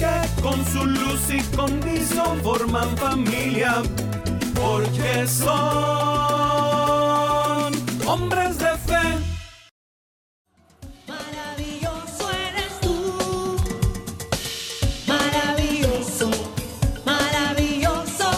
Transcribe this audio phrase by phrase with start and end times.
[0.00, 3.82] que con su luz y condición forman familia,
[4.54, 5.50] porque son
[8.06, 9.18] hombres de fe.
[11.06, 13.56] Maravilloso eres tú,
[15.06, 16.30] maravilloso,
[17.04, 18.30] maravilloso,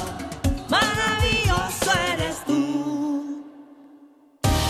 [0.68, 3.44] maravilloso eres tú,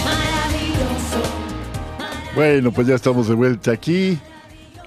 [0.05, 1.21] maravilloso.
[2.34, 4.19] Bueno, pues ya estamos de vuelta aquí,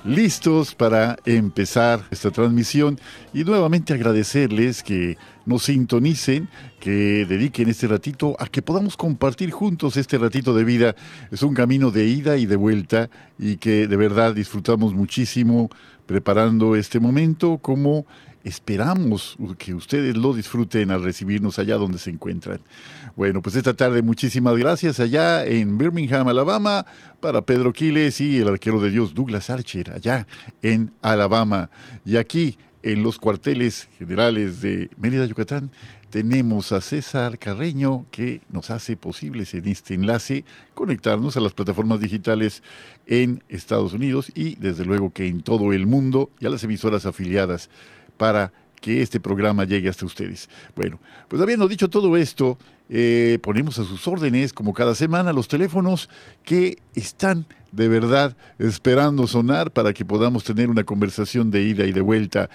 [0.06, 3.00] listos para empezar esta transmisión
[3.34, 6.48] y nuevamente agradecerles que nos sintonicen,
[6.80, 10.96] que dediquen este ratito a que podamos compartir juntos este ratito de vida.
[11.32, 15.70] Es un camino de ida y de vuelta y que de verdad disfrutamos muchísimo
[16.06, 18.06] preparando este momento como
[18.46, 22.62] esperamos que ustedes lo disfruten al recibirnos allá donde se encuentran.
[23.16, 26.86] Bueno, pues esta tarde muchísimas gracias allá en Birmingham, Alabama,
[27.20, 30.28] para Pedro Quiles y el arquero de Dios Douglas Archer, allá
[30.62, 31.72] en Alabama.
[32.06, 35.72] Y aquí, en los cuarteles generales de Mérida, Yucatán,
[36.12, 42.00] tenemos a César Carreño que nos hace posibles en este enlace conectarnos a las plataformas
[42.00, 42.62] digitales
[43.08, 47.06] en Estados Unidos y desde luego que en todo el mundo y a las emisoras
[47.06, 47.70] afiliadas
[48.18, 50.48] para que este programa llegue hasta ustedes.
[50.76, 55.48] Bueno, pues habiendo dicho todo esto, eh, ponemos a sus órdenes, como cada semana, los
[55.48, 56.08] teléfonos
[56.44, 61.92] que están de verdad esperando sonar para que podamos tener una conversación de ida y
[61.92, 62.52] de vuelta.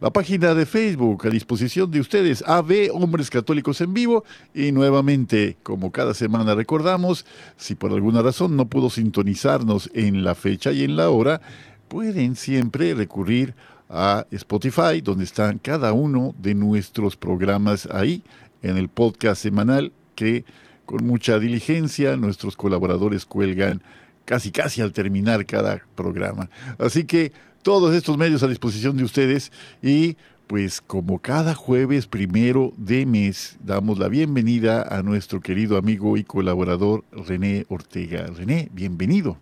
[0.00, 4.22] La página de Facebook a disposición de ustedes, AB Hombres Católicos en Vivo.
[4.54, 7.26] Y nuevamente, como cada semana recordamos,
[7.56, 11.40] si por alguna razón no pudo sintonizarnos en la fecha y en la hora,
[11.88, 13.56] pueden siempre recurrir
[13.88, 18.22] a Spotify, donde están cada uno de nuestros programas ahí,
[18.62, 20.44] en el podcast semanal que
[20.86, 23.82] con mucha diligencia nuestros colaboradores cuelgan
[24.24, 26.50] casi casi al terminar cada programa.
[26.78, 27.32] Así que
[27.68, 29.52] todos estos medios a disposición de ustedes
[29.82, 36.16] y pues como cada jueves primero de mes damos la bienvenida a nuestro querido amigo
[36.16, 38.24] y colaborador René Ortega.
[38.34, 39.36] René, bienvenido.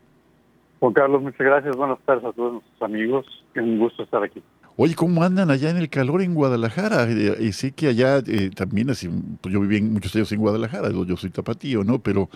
[0.80, 1.76] Juan Carlos, muchas gracias.
[1.76, 3.26] Buenas tardes a todos nuestros amigos.
[3.54, 4.42] Es un gusto estar aquí.
[4.78, 7.08] Oye, ¿cómo andan allá en el calor en Guadalajara?
[7.40, 9.08] Y sé que allá eh, también, así,
[9.40, 11.98] pues yo viví muchos años en Guadalajara, yo, soy tapatío, ¿no?
[11.98, 12.28] Pero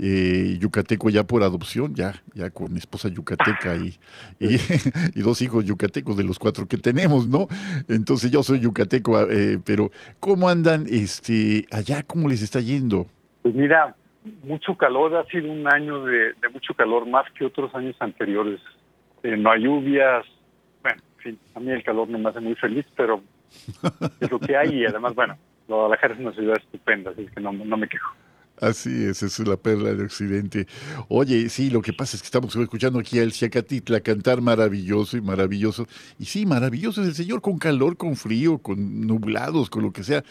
[0.00, 3.94] eh, yucateco ya por adopción, ya, ya con esposa yucateca y,
[5.14, 7.46] y, dos hijos yucatecos de los cuatro que tenemos, ¿no?
[7.88, 12.02] Entonces yo soy yucateco, eh, pero ¿cómo andan este allá?
[12.02, 13.06] ¿Cómo les está yendo?
[13.42, 13.94] Pues mira,
[14.42, 18.58] mucho calor, ha sido un año de, mucho calor, más que otros años anteriores.
[19.22, 20.26] Eh, no hay lluvias,
[21.24, 23.22] fin, a mí el calor no me hace muy feliz, pero
[24.20, 25.36] es lo que hay y además, bueno,
[25.66, 28.14] Guadalajara es una ciudad estupenda, así que no, no me quejo.
[28.60, 30.66] Así es, es la perla de Occidente.
[31.08, 35.20] Oye, sí, lo que pasa es que estamos escuchando aquí al Ciacatitla cantar maravilloso y
[35.20, 35.88] maravilloso.
[36.20, 40.04] Y sí, maravilloso es el Señor con calor, con frío, con nublados, con lo que
[40.04, 40.22] sea.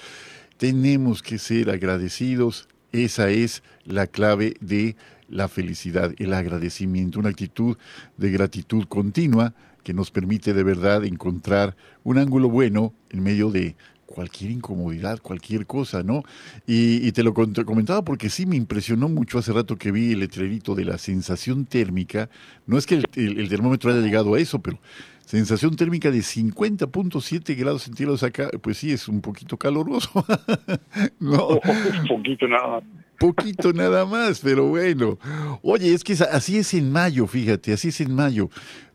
[0.57, 2.69] Tenemos que ser agradecidos.
[2.93, 4.95] Esa es la clave de
[5.27, 7.77] la felicidad, el agradecimiento, una actitud
[8.17, 9.53] de gratitud continua
[9.83, 13.75] que nos permite de verdad encontrar un ángulo bueno en medio de
[14.05, 16.21] cualquier incomodidad, cualquier cosa, ¿no?
[16.67, 20.19] Y, y te lo comentaba porque sí me impresionó mucho hace rato que vi el
[20.19, 22.29] letrerito de la sensación térmica.
[22.67, 24.77] No es que el, el- el termómetro haya llegado a eso, pero
[25.25, 30.09] sensación térmica de 50.7 grados centígrados acá, pues sí, es un poquito caloroso.
[31.19, 31.47] ¿No?
[31.49, 31.59] Un
[32.07, 32.83] poquito nada más.
[33.19, 35.17] Poquito nada más, pero bueno.
[35.61, 38.49] Oye, es que así es en mayo, fíjate, así es en mayo.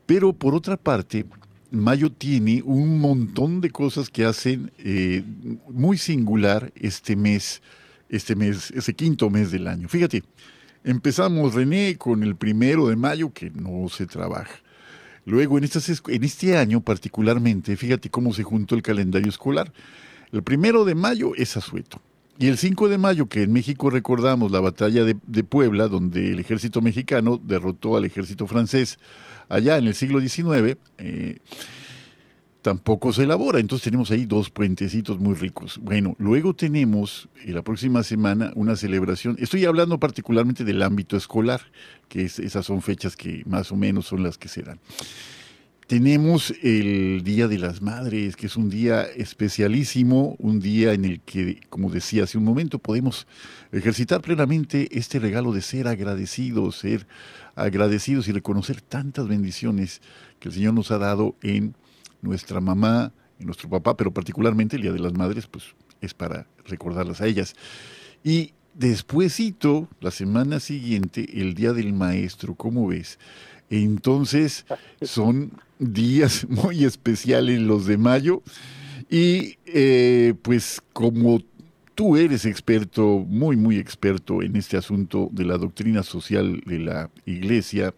[0.08, 1.26] Pero por otra parte,
[1.70, 5.22] mayo tiene un montón de cosas que hacen eh,
[5.68, 7.60] muy singular este mes,
[8.08, 9.86] este mes, ese quinto mes del año.
[9.86, 10.22] Fíjate,
[10.82, 14.54] empezamos, René, con el primero de mayo, que no se trabaja.
[15.26, 19.70] Luego, en, estas, en este año particularmente, fíjate cómo se juntó el calendario escolar.
[20.32, 22.00] El primero de mayo es Asueto.
[22.38, 26.38] Y el 5 de mayo, que en México recordamos la batalla de Puebla, donde el
[26.38, 28.98] ejército mexicano derrotó al ejército francés
[29.48, 31.38] allá en el siglo XIX, eh,
[32.62, 33.60] tampoco se elabora.
[33.60, 35.78] Entonces tenemos ahí dos puentecitos muy ricos.
[35.82, 39.36] Bueno, luego tenemos eh, la próxima semana una celebración.
[39.38, 41.60] Estoy hablando particularmente del ámbito escolar,
[42.08, 44.78] que es- esas son fechas que más o menos son las que se dan.
[45.86, 51.20] Tenemos el Día de las Madres, que es un día especialísimo, un día en el
[51.20, 53.26] que, como decía hace un momento, podemos
[53.72, 57.06] ejercitar plenamente este regalo de ser agradecidos, ser
[57.58, 60.00] agradecidos y reconocer tantas bendiciones
[60.38, 61.74] que el Señor nos ha dado en
[62.22, 65.64] nuestra mamá, en nuestro papá, pero particularmente el Día de las Madres, pues
[66.00, 67.54] es para recordarlas a ellas.
[68.22, 73.18] Y despuésito, la semana siguiente, el Día del Maestro, ¿cómo ves?
[73.70, 74.64] Entonces,
[75.02, 78.42] son días muy especiales los de mayo.
[79.10, 81.40] Y eh, pues como
[81.98, 87.10] tú eres experto, muy, muy experto en este asunto de la doctrina social de la
[87.26, 87.92] iglesia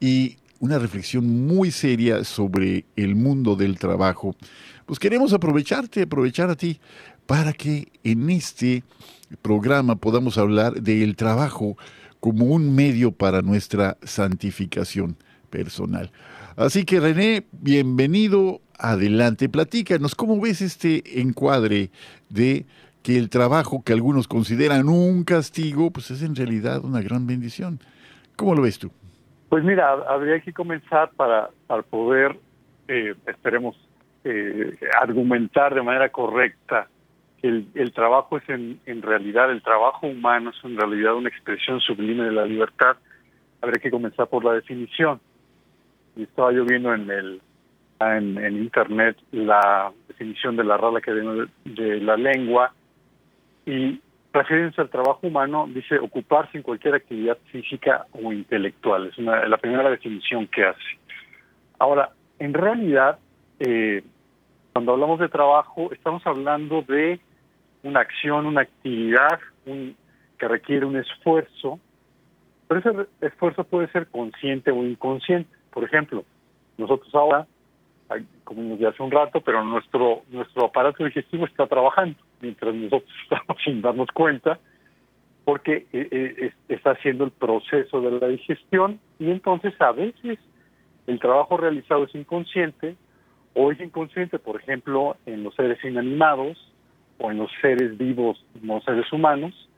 [0.00, 4.34] y una reflexión muy seria sobre el mundo del trabajo,
[4.86, 6.80] pues queremos aprovecharte, aprovechar a ti
[7.26, 8.82] para que en este
[9.40, 11.76] programa podamos hablar del trabajo
[12.18, 15.16] como un medio para nuestra santificación
[15.48, 16.10] personal.
[16.56, 21.92] Así que René, bienvenido, adelante, platícanos, ¿cómo ves este encuadre
[22.30, 22.66] de
[23.02, 27.80] que el trabajo que algunos consideran un castigo, pues es en realidad una gran bendición?
[28.36, 28.90] ¿Cómo lo ves tú?
[29.48, 32.36] Pues mira, habría que comenzar para, para poder,
[32.86, 33.76] eh, esperemos,
[34.24, 36.88] eh, argumentar de manera correcta
[37.40, 41.80] que el, trabajo es en, en realidad, el trabajo humano es en realidad una expresión
[41.80, 42.96] sublime de la libertad.
[43.62, 45.20] Habría que comenzar por la definición.
[46.16, 47.40] Y estaba yo viendo en el
[48.00, 52.72] en, internet la definición de la Real Academia de, de la Lengua
[53.68, 54.00] y
[54.32, 59.08] refiriéndose al trabajo humano, dice ocuparse en cualquier actividad física o intelectual.
[59.08, 60.98] Es una, la primera definición que hace.
[61.78, 63.18] Ahora, en realidad,
[63.60, 64.02] eh,
[64.72, 67.20] cuando hablamos de trabajo, estamos hablando de
[67.82, 69.94] una acción, una actividad un,
[70.38, 71.78] que requiere un esfuerzo,
[72.68, 75.50] pero ese esfuerzo puede ser consciente o inconsciente.
[75.70, 76.24] Por ejemplo,
[76.78, 77.46] nosotros ahora,
[78.44, 83.62] como nos hace un rato, pero nuestro nuestro aparato digestivo está trabajando mientras nosotros estamos
[83.62, 84.58] sin darnos cuenta,
[85.44, 90.38] porque eh, está haciendo el proceso de la digestión y entonces a veces
[91.06, 92.96] el trabajo realizado es inconsciente
[93.54, 96.58] o es inconsciente, por ejemplo, en los seres inanimados
[97.18, 99.68] o en los seres vivos, no seres humanos.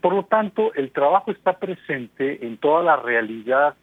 [0.00, 3.74] Por lo tanto, el trabajo está presente en toda la realidad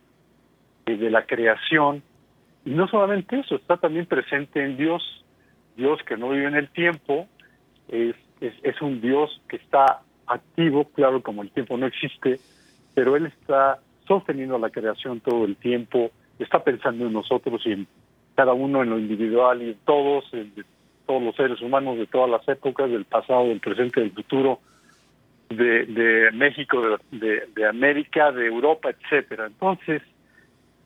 [0.85, 2.03] de la creación
[2.65, 5.25] y no solamente eso, está también presente en Dios,
[5.75, 7.27] Dios que no vive en el tiempo,
[7.87, 12.39] es, es, es, un Dios que está activo, claro, como el tiempo no existe,
[12.93, 17.87] pero Él está sosteniendo la creación todo el tiempo, está pensando en nosotros y en
[18.35, 20.53] cada uno en lo individual y en todos, en
[21.05, 24.59] todos los seres humanos de todas las épocas, del pasado, del presente, del futuro,
[25.49, 26.81] de, de México,
[27.11, 29.47] de, de, de América, de Europa, etcétera.
[29.47, 30.01] Entonces,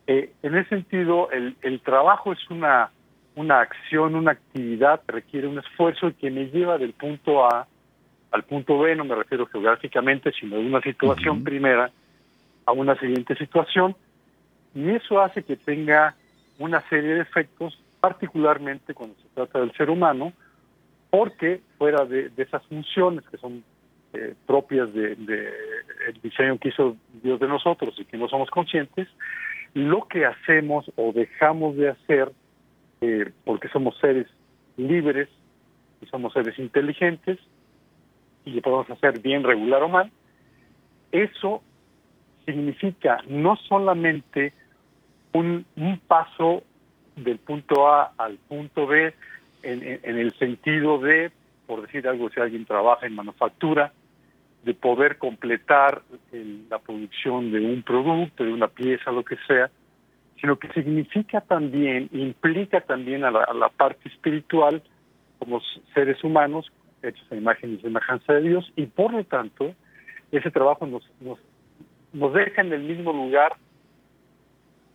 [0.08, 2.92] eh, en ese sentido, el, el trabajo es una,
[3.36, 7.68] una acción, una actividad requiere un esfuerzo que me lleva del punto A
[8.32, 11.44] al punto B, no me refiero geográficamente, sino de una situación uh -huh.
[11.46, 11.92] primera
[12.66, 13.96] a una siguiente situación,
[14.74, 16.16] y eso hace que tenga
[16.60, 20.34] una serie de efectos, particularmente cuando se trata del ser humano,
[21.10, 23.64] porque fuera de, de esas funciones que son
[24.14, 25.50] eh, propias del de,
[26.08, 29.08] el diseño que hizo Dios de nosotros y que no somos conscientes,
[29.76, 32.32] lo que hacemos o dejamos de hacer,
[33.02, 34.26] eh, porque somos seres
[34.78, 35.30] libres
[36.02, 37.38] y somos seres inteligentes,
[38.46, 40.12] y lo podemos hacer bien, regular o mal,
[41.12, 41.62] eso
[42.46, 44.54] significa no solamente
[45.34, 46.64] un, un paso
[47.18, 49.14] del punto A al punto B
[49.64, 51.32] en, en, en, el sentido de,
[51.68, 53.92] por decir algo, si alguien trabaja en manufactura,
[54.66, 59.70] de poder completar el, la producción de un producto, de una pieza, lo que sea,
[60.42, 64.82] sino que significa también, implica también a la, a la parte espiritual
[65.38, 65.62] como
[65.94, 66.72] seres humanos,
[67.04, 69.76] hechos a imagen y semejanza de Dios, y por lo tanto,
[70.32, 71.38] ese trabajo nos, nos,
[72.12, 73.54] nos deja en el mismo lugar,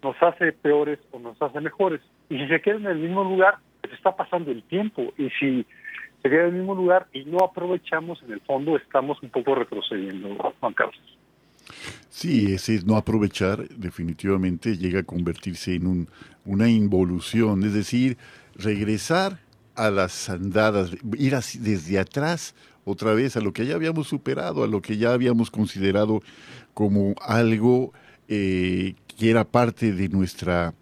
[0.03, 2.01] nos hace peores o nos hace mejores.
[2.29, 5.13] Y si se queda en el mismo lugar, pues está pasando el tiempo.
[5.17, 5.65] Y si
[6.23, 9.55] se queda en el mismo lugar y no aprovechamos, en el fondo estamos un poco
[9.55, 10.29] retrocediendo,
[10.61, 11.19] Juan Carlos.
[12.09, 16.09] Sí, ese es no aprovechar definitivamente llega a convertirse en un,
[16.45, 18.19] una involución, es decir,
[18.57, 19.39] regresar
[19.77, 24.65] a las andadas, ir así desde atrás otra vez a lo que ya habíamos superado,
[24.65, 26.23] a lo que ya habíamos considerado
[26.75, 27.93] como algo
[28.29, 30.75] eh, que era parte de nuestra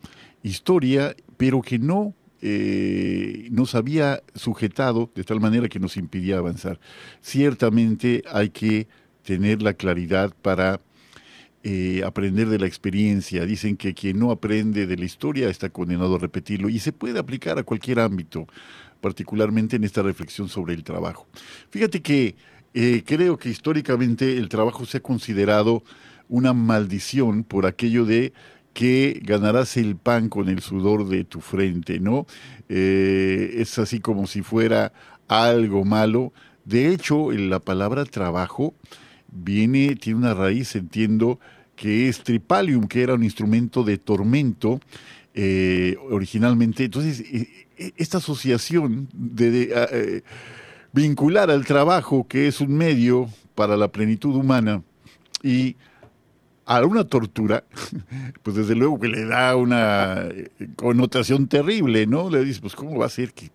[0.43, 6.79] historia, pero que no eh, nos había sujetado de tal manera que nos impidía avanzar.
[7.21, 8.89] Ciertamente hay que
[9.25, 10.81] tener la claridad para
[11.65, 13.45] eh, aprender de la experiencia.
[13.45, 17.19] Dicen que quien no aprende de la historia está condenado a repetirlo y se puede
[17.19, 18.47] aplicar a cualquier ámbito,
[19.01, 21.27] particularmente en esta reflexión sobre el trabajo.
[21.71, 22.37] Fíjate que
[22.75, 25.83] eh, creo que históricamente el trabajo se ha considerado
[26.29, 28.33] una maldición por aquello de
[28.79, 32.29] que ganarás el pan con el sudor de tu frente, ¿no?
[32.69, 34.93] Eh, es así como si fuera
[35.27, 36.33] algo malo.
[36.65, 38.75] De hecho, la palabra trabajo
[39.33, 41.41] viene, tiene una raíz, entiendo,
[41.75, 44.79] que es tripalium, que era un instrumento de tormento
[45.35, 46.85] eh, originalmente.
[46.85, 50.23] Entonces, eh, esta asociación de,
[50.93, 54.85] vincular al trabajo, que es un medio para la plenitud humana,
[55.43, 55.75] y
[56.69, 57.65] a una tortura,
[58.43, 62.29] pues desde luego que le da una eh, connotación terrible, ¿no?
[62.29, 63.51] Le dices, pues ¿cómo va a ser que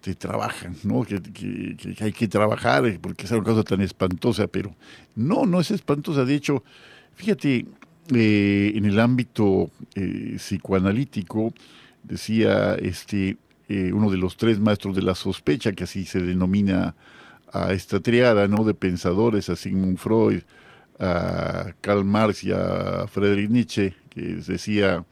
[0.00, 1.02] te, trabajan, ¿no?
[1.02, 1.20] Que,
[2.00, 4.72] hay que trabajar eh, porque es una cosa tan espantosa, pero
[5.16, 6.24] no, no es espantosa.
[6.24, 6.62] De hecho,
[7.16, 7.66] fíjate,
[8.14, 9.70] eh, en el ámbito
[10.36, 11.52] psicoanalítico,
[12.04, 13.36] decía este
[13.68, 16.94] uno de los tres maestros de la sospecha, que así se denomina
[17.52, 18.62] a esta triada, ¿no?
[18.62, 20.42] De pensadores, a Sigmund Freud,
[20.98, 25.04] a Karl Marx y a Friedrich Nietzsche, que decía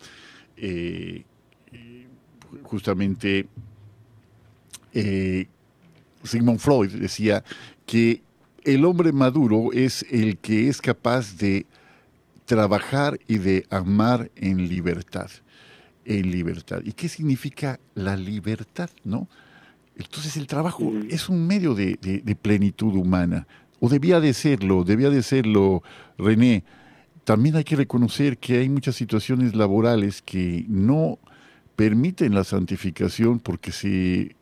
[0.56, 1.24] eh,
[2.62, 3.46] justamente
[4.92, 5.46] eh,
[6.22, 7.42] Sigmund Freud decía
[7.86, 8.22] que
[8.64, 11.66] el hombre maduro es el que es capaz de
[12.44, 15.30] trabajar y de amar en libertad.
[16.04, 16.80] En libertad.
[16.84, 18.90] ¿Y qué significa la libertad?
[19.04, 19.28] ¿No?
[19.96, 23.46] Entonces el trabajo es un medio de plenitud humana
[23.84, 25.82] o debía de serlo, debía de serlo,
[26.16, 26.62] René.
[27.24, 31.18] También hay que reconocer que hay muchas situaciones laborales que no
[31.74, 34.36] permiten la santificación porque se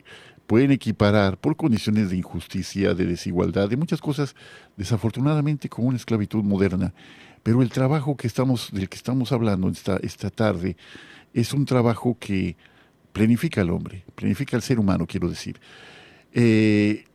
[0.45, 4.35] pueden equiparar por condiciones de injusticia, de desigualdad, de muchas cosas,
[4.77, 6.93] desafortunadamente, con una esclavitud moderna.
[7.41, 8.15] Pero el trabajo
[8.71, 10.77] del que estamos hablando esta, esta tarde
[11.33, 12.57] es un trabajo que
[13.11, 15.59] planifica al hombre, planifica al ser humano, quiero decir.
[16.31, 17.05] Eh,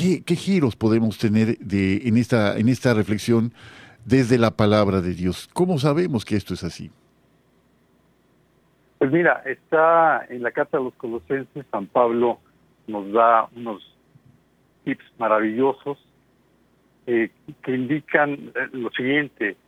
[0.00, 3.52] ¿Qué, giros podemos tener de, en, esta, en esta reflexión
[4.06, 5.46] desde la palabra de Dios?
[5.52, 6.90] ¿Cómo sabemos que esto es así?
[8.96, 12.38] Pues mira, está en la carta de los Colosenses, San Pablo
[12.86, 13.82] nos da unos
[14.84, 15.98] tips maravillosos
[17.06, 17.30] eh,
[17.62, 19.58] que indican eh, lo siguiente,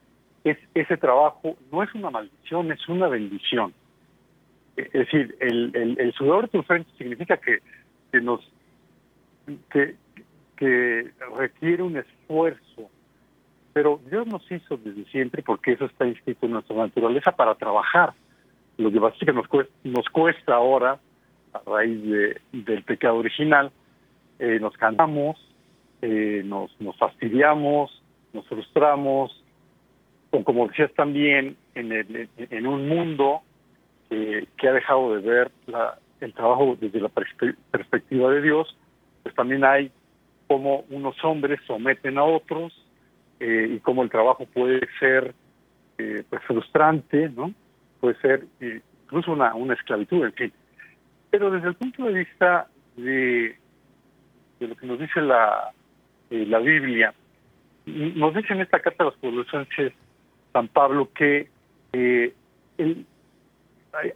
[0.45, 3.75] es, ese trabajo no es una maldición, es una bendición.
[4.77, 7.59] Es decir, el, el, sudor de tu frente significa que,
[8.11, 8.41] que nos
[9.71, 9.97] que,
[10.63, 12.89] que requiere un esfuerzo,
[13.73, 18.13] pero Dios nos hizo desde siempre, porque eso está inscrito en nuestra naturaleza, para trabajar.
[18.77, 21.01] Lo que pasa es que nos cuesta, nos cuesta ahora,
[21.53, 23.73] a raíz de, del pecado original,
[24.39, 25.37] eh, nos cansamos,
[26.01, 28.01] eh, nos, nos fastidiamos,
[28.33, 29.45] nos frustramos,
[30.31, 33.43] o como decías también, en, el, en un mundo
[34.09, 38.77] que ha dejado de ver la, el trabajo desde la perspectiva de Dios,
[39.25, 39.91] pues también hay
[40.53, 42.75] cómo unos hombres someten a otros
[43.41, 45.35] eh, y cómo el trabajo puede ser
[45.97, 47.55] eh, pues frustrante, ¿no?
[48.01, 50.53] Puede ser eh, incluso una, esclavitud, en fin.
[51.31, 52.69] Pero desde el punto de vista
[52.99, 53.57] de,
[54.61, 55.73] lo que nos dice la,
[56.29, 57.15] Biblia,
[57.87, 59.95] nos dice en esta carta de los Colosenses
[60.53, 61.49] San Pablo que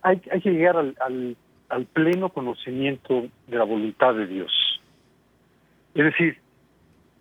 [0.03, 4.66] hay, que llegar al pleno conocimiento de la voluntad de Dios
[5.97, 6.39] es decir,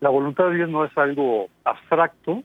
[0.02, 2.44] la voluntad de Dios no es algo abstracto,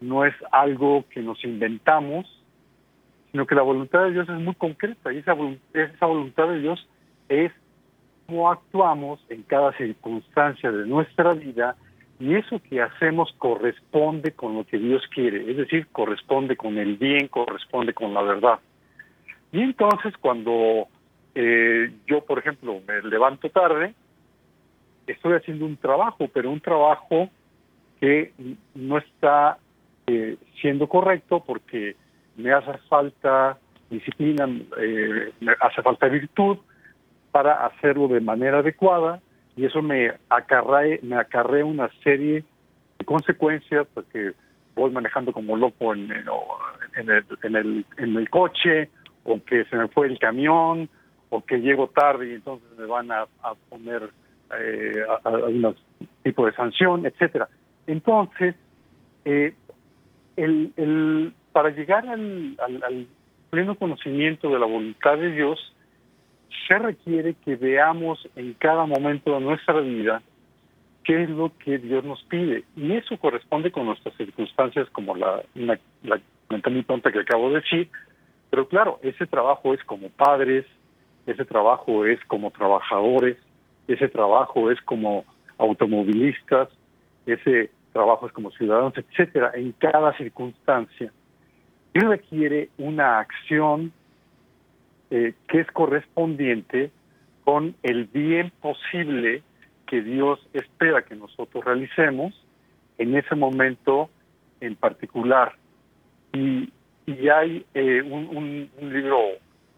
[0.00, 2.26] no es algo que nos inventamos,
[3.32, 6.88] sino que la voluntad de Dios es muy concreta y esa, voluntad de Dios
[7.28, 7.52] es
[8.26, 11.76] cómo actuamos en cada circunstancia de nuestra vida
[12.20, 16.96] y eso que hacemos corresponde con lo que Dios quiere, es decir, corresponde con el
[16.96, 18.60] bien, corresponde con la verdad.
[19.50, 20.86] Y entonces cuando
[21.34, 23.92] eh, yo, por ejemplo, me levanto tarde,
[25.06, 27.28] estoy haciendo un trabajo, pero un trabajo
[28.00, 28.32] que
[28.74, 29.58] no está
[30.06, 31.96] eh, siendo correcto porque
[32.36, 33.58] me hace falta
[33.90, 34.48] disciplina,
[34.78, 36.58] eh, me hace falta virtud
[37.30, 39.20] para hacerlo de manera adecuada
[39.56, 42.44] y eso me acarrea, me acarrea una serie
[42.98, 44.32] de consecuencias, porque
[44.74, 46.24] voy manejando como loco en, en,
[46.96, 48.90] en el, en, el, en el coche,
[49.24, 50.88] o que se me fue el camión,
[51.30, 54.10] o que llego tarde y entonces me van a, a poner
[54.58, 55.74] eh, a- a- algún
[56.22, 57.48] tipo de sanción, etcétera.
[57.86, 58.54] Entonces,
[59.24, 59.54] eh,
[60.36, 63.06] el, el, para llegar al, al- al
[63.50, 65.72] pleno conocimiento de la voluntad de Dios,
[66.68, 70.22] se requiere que veamos en cada momento de nuestra vida
[71.04, 72.64] qué es lo que Dios nos pide.
[72.76, 76.20] Y eso corresponde con nuestras circunstancias, como la, una- la
[76.70, 77.88] muy tonta que acabo de decir.
[78.50, 80.64] Pero claro, ese trabajo es como padres,
[81.26, 83.36] ese trabajo es como trabajadores,
[83.88, 85.24] ese trabajo es como
[85.58, 86.68] automovilistas,
[87.26, 91.12] ese trabajo es como ciudadanos, etcétera, en cada circunstancia.
[91.94, 93.92] Y requiere una acción
[95.10, 96.90] eh, que es correspondiente
[97.44, 99.42] con el bien posible
[99.86, 102.34] que Dios espera que nosotros realicemos
[102.98, 104.10] en ese momento
[104.60, 105.54] en particular.
[106.32, 106.70] Y,
[107.32, 109.16] hay eh, un libro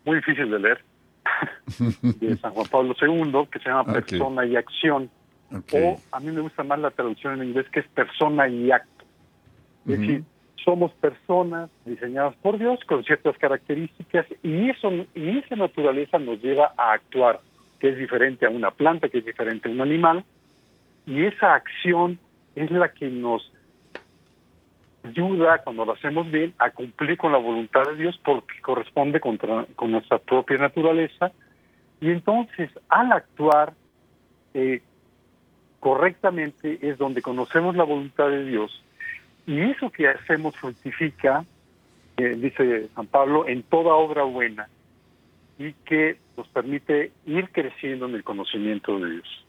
[0.06, 0.87] muy difícil de leer
[2.02, 3.92] de San Juan Pablo II que se llama Ok.
[3.92, 5.10] Persona y Acción.
[5.72, 9.04] O a mí me gusta más la traducción en inglés que es persona y acto.
[9.86, 10.24] Es decir,
[10.62, 16.74] somos personas diseñadas por Dios con ciertas características y eso y esa naturaleza nos lleva
[16.76, 17.40] a actuar,
[17.78, 20.24] que es diferente a una planta, que es diferente a un animal,
[21.06, 22.18] y esa acción
[22.54, 23.50] es la que nos
[25.08, 29.66] ayuda cuando lo hacemos bien a cumplir con la voluntad de Dios porque corresponde contra-
[29.76, 31.32] con nuestra propia naturaleza
[32.00, 33.74] y entonces al actuar
[34.54, 34.80] eh,
[35.80, 38.82] correctamente es donde conocemos la voluntad de Dios
[39.46, 41.44] y eso que hacemos fructifica,
[42.18, 44.68] eh, dice San Pablo, en toda obra buena
[45.58, 49.46] y que nos permite ir creciendo en el conocimiento de Dios.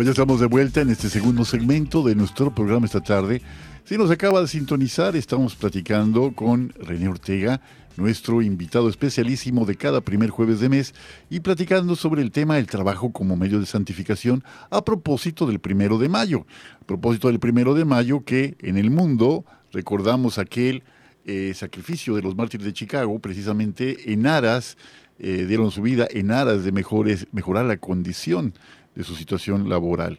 [0.00, 3.42] Pues ya estamos de vuelta en este segundo segmento de nuestro programa esta tarde.
[3.84, 7.60] Si nos acaba de sintonizar, estamos platicando con René Ortega,
[7.98, 10.94] nuestro invitado especialísimo de cada primer jueves de mes,
[11.28, 15.98] y platicando sobre el tema del trabajo como medio de santificación a propósito del primero
[15.98, 16.46] de mayo.
[16.80, 20.82] A propósito del primero de mayo que en el mundo recordamos aquel
[21.26, 24.78] eh, sacrificio de los mártires de Chicago, precisamente en aras,
[25.18, 28.54] eh, dieron su vida en aras de mejores, mejorar la condición
[28.94, 30.18] de su situación laboral.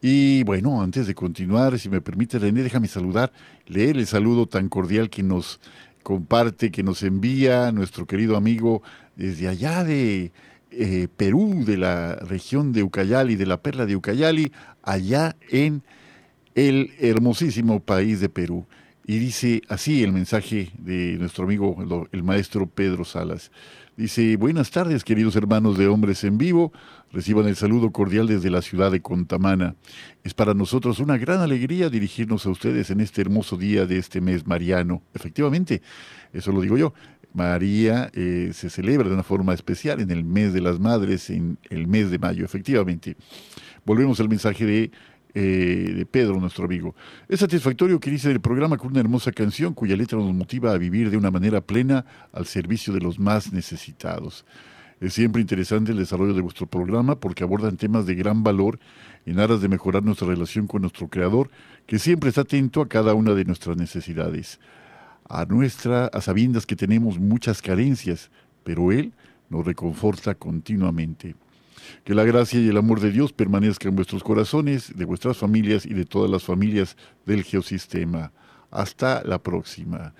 [0.00, 3.32] Y bueno, antes de continuar, si me permite René, déjame saludar,
[3.66, 5.58] leer el saludo tan cordial que nos
[6.02, 8.82] comparte, que nos envía nuestro querido amigo
[9.16, 10.32] desde allá de
[10.70, 14.52] eh, Perú, de la región de Ucayali, de la perla de Ucayali,
[14.82, 15.82] allá en
[16.54, 18.66] el hermosísimo país de Perú.
[19.06, 23.50] Y dice así el mensaje de nuestro amigo el maestro Pedro Salas.
[23.96, 26.72] Dice, buenas tardes queridos hermanos de Hombres en Vivo,
[27.12, 29.76] reciban el saludo cordial desde la ciudad de Contamana.
[30.24, 34.20] Es para nosotros una gran alegría dirigirnos a ustedes en este hermoso día de este
[34.20, 35.02] mes mariano.
[35.14, 35.82] Efectivamente,
[36.32, 36.94] eso lo digo yo.
[37.32, 41.58] María eh, se celebra de una forma especial en el mes de las madres, en
[41.68, 43.16] el mes de mayo, efectivamente.
[43.84, 44.90] Volvemos al mensaje de
[45.38, 46.94] eh, de Pedro, nuestro amigo.
[47.28, 50.78] Es satisfactorio que inicie el programa con una hermosa canción cuya letra nos motiva a
[50.78, 54.46] vivir de una manera plena al servicio de los más necesitados.
[55.00, 58.78] Es siempre interesante el desarrollo de vuestro programa porque abordan temas de gran valor
[59.26, 61.50] en aras de mejorar nuestra relación con nuestro Creador,
[61.86, 64.58] que siempre está atento a cada una de nuestras necesidades.
[65.28, 68.30] A nuestra, a sabiendas que tenemos muchas carencias,
[68.64, 69.12] pero Él
[69.50, 71.34] nos reconforta continuamente.
[72.04, 75.84] Que la gracia y el amor de Dios permanezcan en vuestros corazones, de vuestras familias
[75.84, 78.32] y de todas las familias del geosistema.
[78.70, 80.14] Hasta la próxima.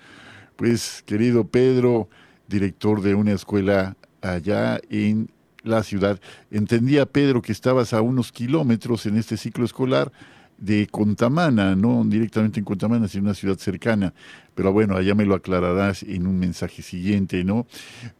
[0.55, 2.09] Pues, querido Pedro,
[2.47, 5.29] director de una escuela allá en
[5.63, 6.19] la ciudad,
[6.51, 10.11] entendía Pedro que estabas a unos kilómetros en este ciclo escolar
[10.57, 14.13] de Contamana, no directamente en Contamana, sino en una ciudad cercana.
[14.55, 17.67] Pero bueno, allá me lo aclararás en un mensaje siguiente, ¿no?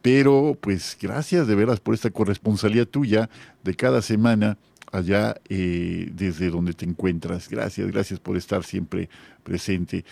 [0.02, 3.28] Pero pues gracias de veras por esta corresponsalía tuya
[3.64, 4.56] de cada semana
[4.92, 7.48] allá eh, desde donde te encuentras.
[7.48, 9.08] Gracias, gracias por estar siempre
[9.42, 10.04] presente.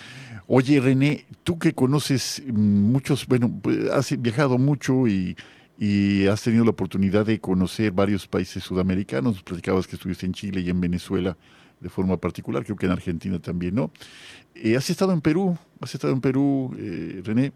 [0.46, 5.37] Oye, René, tú que conoces muchos, bueno, pues, has viajado mucho y,
[5.79, 9.43] y has tenido la oportunidad de conocer varios países sudamericanos.
[9.43, 11.37] Platicabas que estuviste en Chile y en Venezuela
[11.81, 13.91] de forma particular, creo que en Argentina también, ¿no?
[14.55, 15.59] Eh, ¿Has estado en Perú?
[15.81, 17.53] ¿Has estado en Perú, eh, René?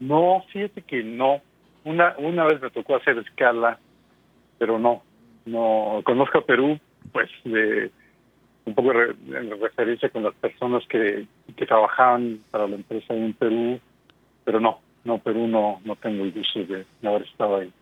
[0.00, 1.40] No, fíjate que no.
[1.84, 3.78] Una, una vez me tocó hacer escala,
[4.58, 5.02] pero no.
[5.44, 6.80] No conozco a Perú,
[7.12, 7.92] pues, de
[8.64, 13.32] un poco re- en referencia con las personas que, que trabajaban para la empresa en
[13.34, 13.78] Perú,
[14.44, 17.72] pero no, no, Perú no, no tengo el gusto de, haber estado ahí.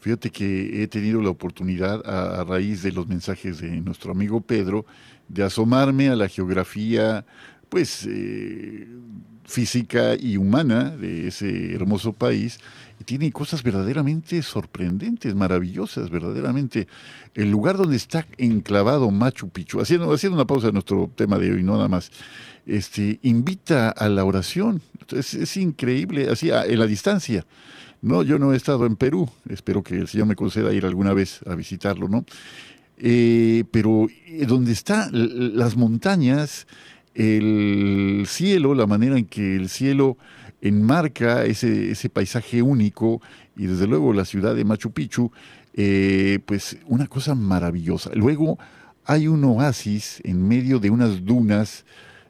[0.00, 4.40] Fíjate que he tenido la oportunidad, a, a raíz de los mensajes de nuestro amigo
[4.40, 4.84] Pedro,
[5.28, 7.24] de asomarme a la geografía,
[7.68, 8.86] pues, eh,
[9.44, 12.60] física y humana de ese hermoso país.
[13.06, 16.88] Tiene cosas verdaderamente sorprendentes, maravillosas, verdaderamente.
[17.34, 21.52] El lugar donde está enclavado Machu Picchu, haciendo, haciendo una pausa a nuestro tema de
[21.52, 22.10] hoy, no nada más,
[22.66, 24.82] este, invita a la oración.
[25.12, 27.46] Es, es increíble, así, a- en la distancia.
[28.02, 29.30] No, yo no he estado en Perú.
[29.48, 32.24] Espero que el Señor me conceda ir alguna vez a visitarlo, ¿no?
[32.98, 35.10] Eh, pero eh, donde están
[35.56, 36.66] las montañas,
[37.14, 40.18] el cielo, la manera en que el cielo
[40.68, 43.20] enmarca ese, ese paisaje único
[43.56, 45.30] y desde luego la ciudad de Machu Picchu,
[45.74, 48.10] eh, pues una cosa maravillosa.
[48.14, 48.58] Luego
[49.04, 51.84] hay un oasis en medio de unas dunas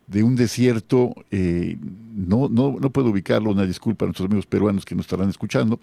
[0.06, 1.76] de un desierto, eh,
[2.14, 5.80] no, no, no puedo ubicarlo, una disculpa a nuestros amigos peruanos que nos estarán escuchando,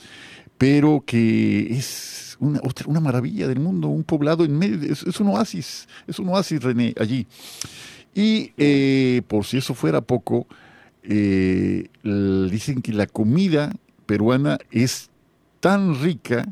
[0.58, 5.28] pero que es una, una maravilla del mundo, un poblado en medio, es, es un
[5.28, 7.28] oasis, es un oasis, René, allí.
[8.16, 10.48] Y eh, por si eso fuera poco,
[11.04, 13.72] eh, dicen que la comida
[14.06, 15.10] peruana es
[15.64, 16.44] tan rica,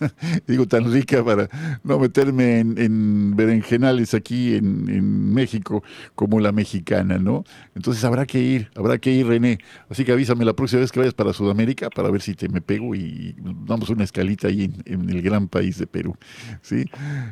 [0.46, 1.48] digo tan rica para
[1.82, 5.82] no meterme en, en berenjenales aquí en, en México
[6.14, 7.42] como la mexicana, ¿no?
[7.74, 9.58] Entonces habrá que ir, habrá que ir, René.
[9.88, 12.60] Así que avísame la próxima vez que vayas para Sudamérica para ver si te me
[12.60, 13.34] pego y
[13.66, 16.14] damos una escalita ahí en, en el gran país de Perú,
[16.62, 16.84] ¿sí?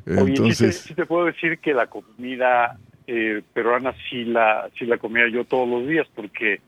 [0.06, 4.68] Oye, sí te, Entonces, sí te puedo decir que la comida eh, peruana sí la,
[4.76, 6.60] sí la comía yo todos los días porque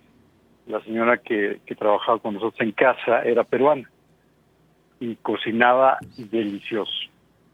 [0.71, 3.91] la señora que, que trabajaba con nosotros en casa era peruana
[4.99, 6.93] y cocinaba delicioso.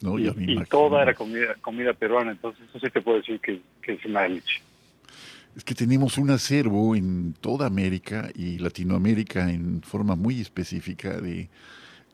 [0.01, 3.95] no, y, toda era comida comida peruana, entonces eso sí te puedo decir que, que
[3.95, 4.61] es una delicia.
[5.57, 11.49] Es que tenemos un acervo en toda América y Latinoamérica en forma muy específica de,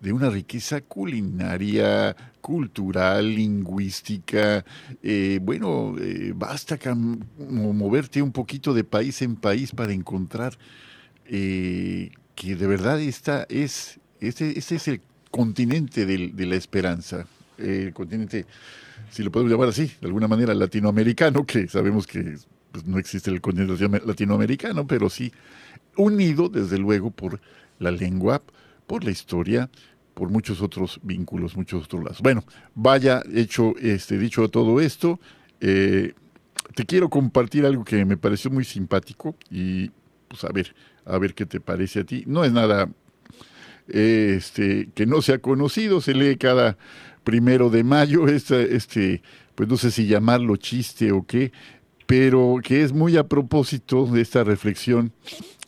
[0.03, 4.65] de una riqueza culinaria, cultural, lingüística.
[5.01, 6.77] Eh, bueno, eh, basta
[7.39, 10.59] moverte un poquito de país en país para encontrar
[11.27, 17.27] eh, que de verdad esta es, este, este es el continente de la esperanza,
[17.59, 18.47] el continente,
[19.11, 22.37] si lo podemos llamar así, de alguna manera latinoamericano, que sabemos que
[22.71, 25.33] pues, no existe el continente latinoamericano, pero sí
[25.97, 27.41] unido, desde luego, por
[27.79, 28.43] la lengua,
[28.87, 29.71] por la historia,
[30.15, 32.23] por muchos otros vínculos, muchos otros lazos.
[32.23, 35.21] Bueno, vaya hecho, este, dicho todo esto,
[35.61, 36.15] eh,
[36.75, 39.91] te quiero compartir algo que me pareció muy simpático y
[40.33, 42.25] pues a ver, a ver qué te parece a ti.
[42.27, 42.89] No es nada
[43.87, 46.79] este, que no sea conocido, se lee cada
[47.23, 49.23] primero de mayo, este,
[49.55, 51.53] pues no sé si llamarlo chiste o qué,
[52.07, 55.13] pero que es muy a propósito de esta reflexión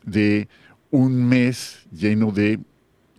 [0.02, 0.48] de
[0.90, 2.58] un mes lleno de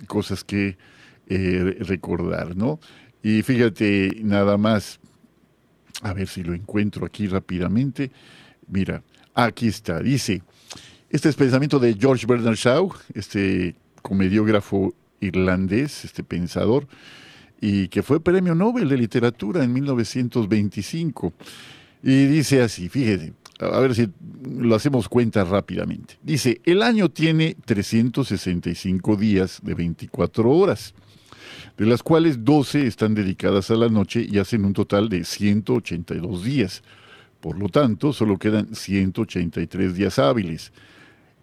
[0.07, 0.79] cosas que
[1.27, 2.79] eh, recordar, ¿no?
[3.21, 4.99] Y fíjate nada más,
[6.01, 8.11] a ver si lo encuentro aquí rápidamente.
[8.67, 9.03] Mira,
[9.35, 10.41] aquí está, dice,
[11.09, 16.87] este es pensamiento de George Bernard Shaw, este comediógrafo irlandés, este pensador,
[17.61, 21.33] y que fue premio Nobel de Literatura en 1925.
[22.03, 24.09] Y dice así, fíjese, a ver si
[24.47, 26.17] lo hacemos cuenta rápidamente.
[26.21, 30.93] Dice, el año tiene 365 días de 24 horas,
[31.77, 36.43] de las cuales 12 están dedicadas a la noche y hacen un total de 182
[36.43, 36.83] días.
[37.39, 40.71] Por lo tanto, solo quedan 183 días hábiles.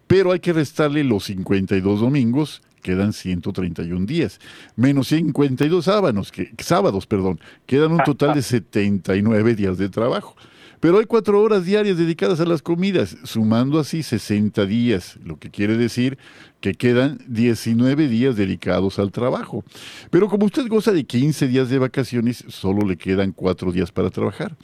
[0.06, 4.40] Pero hay que restarle los 52 domingos, quedan 131 días,
[4.76, 10.36] menos 52 sábados, que, sábados, perdón, quedan un total de 79 días de trabajo.
[10.82, 15.48] Pero hay cuatro horas diarias dedicadas a las comidas, sumando así 60 días, lo que
[15.48, 16.18] quiere decir
[16.60, 19.62] que quedan 19 días dedicados al trabajo.
[20.10, 24.10] Pero como usted goza de 15 días de vacaciones, solo le quedan cuatro días para
[24.10, 24.56] trabajar.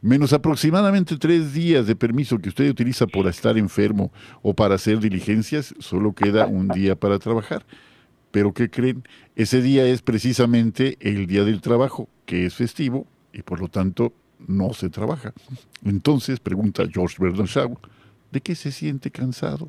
[0.00, 5.00] Menos aproximadamente tres días de permiso que usted utiliza por estar enfermo o para hacer
[5.00, 7.66] diligencias, solo queda un día para trabajar.
[8.30, 9.04] Pero ¿qué creen?
[9.36, 14.14] Ese día es precisamente el día del trabajo, que es festivo y por lo tanto
[14.46, 15.32] no se trabaja.
[15.84, 17.78] Entonces, pregunta George Bernard Shaw,
[18.30, 19.68] ¿de qué se siente cansado?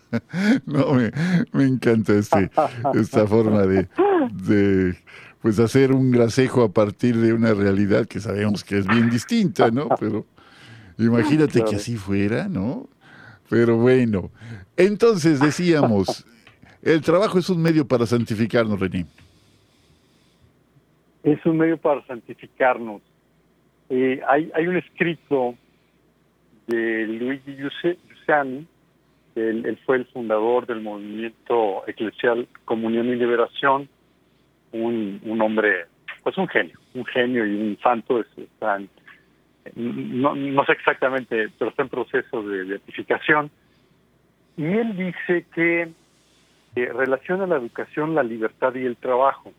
[0.66, 2.50] no, me, encanta este,
[2.94, 4.96] esta forma de,
[5.40, 9.70] pues hacer un grasejo a partir de una realidad que sabemos que es bien distinta,
[9.70, 9.88] ¿no?
[9.98, 10.26] Pero
[10.98, 12.88] imagínate que así fuera, ¿no?
[13.48, 14.30] Pero bueno,
[14.76, 16.24] entonces decíamos,
[16.82, 19.06] el trabajo es un medio para santificarnos, René.
[21.22, 23.02] Es un medio para santificarnos.
[23.94, 25.54] Eh, hay, hay un escrito
[26.66, 28.66] de Luigi Giussani,
[29.34, 33.90] él, él, fue el fundador del movimiento eclesial Comunión y Liberación,
[34.72, 35.84] un, un hombre,
[36.22, 38.88] pues un genio, un genio y un santo, es, están,
[39.74, 43.50] no, no sé exactamente, pero está en proceso de beatificación.
[44.56, 45.82] Y él dice que
[46.76, 49.52] eh, relaciona la educación, la libertad y el trabajo.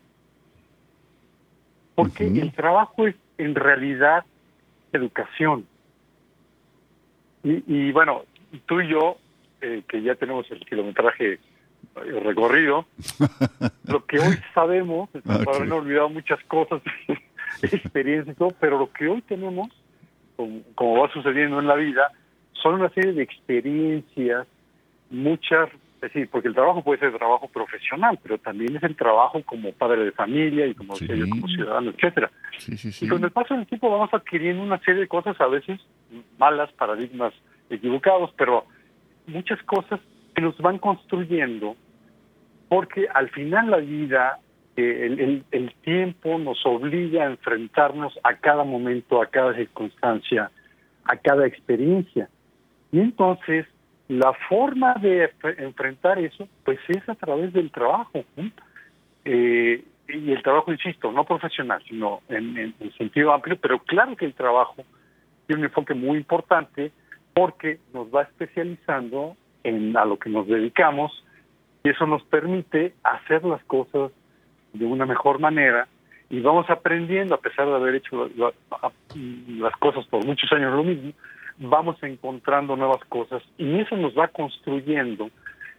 [1.94, 4.24] Porque el trabajo es en realidad
[4.92, 5.66] educación.
[7.42, 8.24] Y, y bueno,
[8.66, 9.18] tú y yo,
[9.60, 11.38] eh, que ya tenemos el kilometraje
[11.94, 12.86] recorrido,
[13.84, 15.44] lo que hoy sabemos, okay.
[15.54, 16.82] haber olvidado muchas cosas,
[17.62, 19.68] experiencias y todo, pero lo que hoy tenemos,
[20.36, 22.10] como, como va sucediendo en la vida,
[22.52, 24.46] son una serie de experiencias,
[25.10, 25.68] muchas
[26.04, 29.72] es decir, porque el trabajo puede ser trabajo profesional, pero también es el trabajo como
[29.72, 31.06] padre de familia y como, sí.
[31.06, 32.30] yo, como ciudadano, etcétera.
[32.58, 35.46] Sí, sí, y con el paso del tiempo vamos adquiriendo una serie de cosas, a
[35.46, 35.80] veces
[36.38, 37.32] malas, paradigmas
[37.70, 38.66] equivocados, pero
[39.26, 39.98] muchas cosas
[40.34, 41.74] que nos van construyendo,
[42.68, 44.40] porque al final la vida,
[44.76, 50.50] eh, el, el, el tiempo nos obliga a enfrentarnos a cada momento, a cada circunstancia,
[51.04, 52.28] a cada experiencia.
[52.92, 53.66] Y entonces
[54.08, 58.24] la forma de enfrentar eso, pues es a través del trabajo.
[59.24, 64.14] Eh, y el trabajo, insisto, no profesional, sino en, en, en, sentido amplio, pero claro
[64.16, 64.84] que el trabajo
[65.46, 66.92] tiene un enfoque muy importante
[67.32, 71.24] porque nos va especializando en a lo que nos dedicamos
[71.82, 74.12] y eso nos permite hacer las cosas
[74.74, 75.88] de una mejor manera
[76.30, 78.28] y vamos aprendiendo, a pesar de haber hecho
[79.16, 81.12] las cosas por muchos años lo mismo,
[81.58, 85.30] vamos encontrando nuevas cosas y eso nos va construyendo,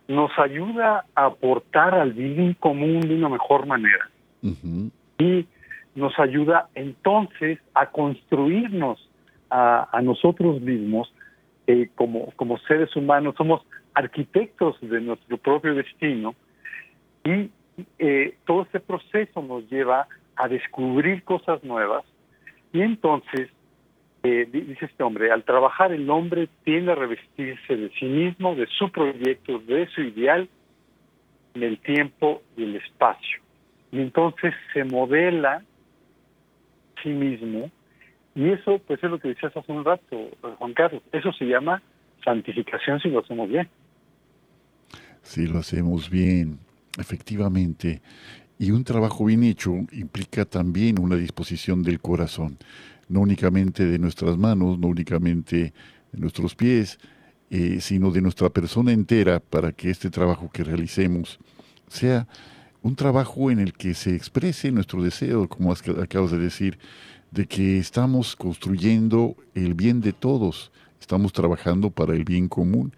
[0.07, 4.09] nos ayuda a aportar al bien común de una mejor manera.
[4.41, 4.91] Uh -huh.
[5.17, 5.47] Y
[5.95, 9.09] nos ayuda entonces a construirnos
[9.49, 11.11] a, a nosotros mismos
[11.67, 16.35] eh, como, como seres humanos, somos arquitectos de nuestro propio destino
[17.23, 17.49] y
[17.97, 22.03] eh, todo este proceso nos lleva a descubrir cosas nuevas
[22.71, 23.49] y entonces
[24.25, 28.65] eh, dice este hombre, al trabajar el hombre tiende a revestirse de sí mismo, de
[28.67, 30.49] su proyecto, de su ideal
[31.53, 33.39] en el tiempo y el espacio.
[33.91, 35.63] Y entonces se modela
[37.03, 37.69] sí mismo,
[38.33, 41.83] y eso pues es lo que decías hace un rato, Juan Carlos, eso se llama
[42.23, 43.69] santificación si lo hacemos bien.
[45.21, 46.57] Si lo hacemos bien,
[46.97, 48.01] efectivamente.
[48.57, 52.57] Y un trabajo bien hecho implica también una disposición del corazón
[53.07, 55.73] no únicamente de nuestras manos, no únicamente
[56.11, 56.99] de nuestros pies,
[57.49, 61.39] eh, sino de nuestra persona entera para que este trabajo que realicemos
[61.87, 62.27] sea
[62.81, 66.77] un trabajo en el que se exprese nuestro deseo, como acabas de decir,
[67.31, 72.93] de que estamos construyendo el bien de todos, estamos trabajando para el bien común,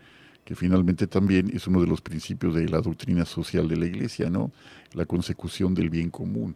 [0.47, 4.29] que finalmente también es uno de los principios de la doctrina social de la Iglesia,
[4.29, 4.53] ¿no?
[4.93, 6.55] La consecución del bien común.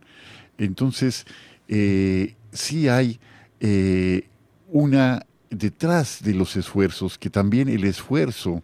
[0.57, 1.25] Entonces,
[1.67, 3.19] eh, sí hay
[3.59, 4.29] eh,
[4.69, 8.63] una detrás de los esfuerzos, que también el esfuerzo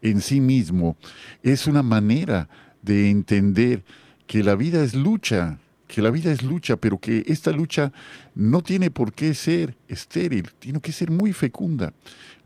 [0.00, 0.96] en sí mismo
[1.42, 2.48] es una manera
[2.82, 3.82] de entender
[4.28, 7.92] que la vida es lucha, que la vida es lucha, pero que esta lucha
[8.36, 11.92] no tiene por qué ser estéril, tiene que ser muy fecunda,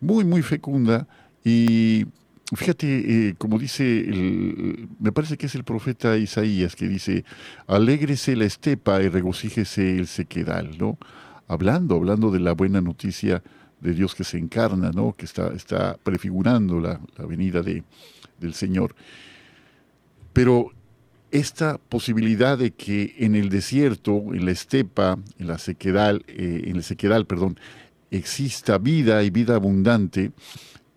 [0.01, 1.07] muy, muy fecunda.
[1.49, 2.07] Y
[2.57, 7.25] fíjate, eh, como dice, el, me parece que es el profeta Isaías que dice,
[7.69, 10.99] alégrese la estepa y regocíjese el sequedal, ¿no?
[11.47, 13.45] Hablando, hablando de la buena noticia
[13.81, 15.13] de Dios que se encarna, ¿no?
[15.13, 17.85] Que está, está prefigurando la, la venida de,
[18.41, 18.97] del Señor.
[20.33, 20.73] Pero
[21.31, 26.75] esta posibilidad de que en el desierto, en la estepa, en la sequedal, eh, en
[26.75, 27.57] el sequedal, perdón,
[28.11, 30.33] exista vida y vida abundante,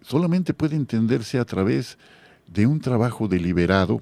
[0.10, 2.00] solamente puede entenderse a través
[2.48, 4.02] de un trabajo deliberado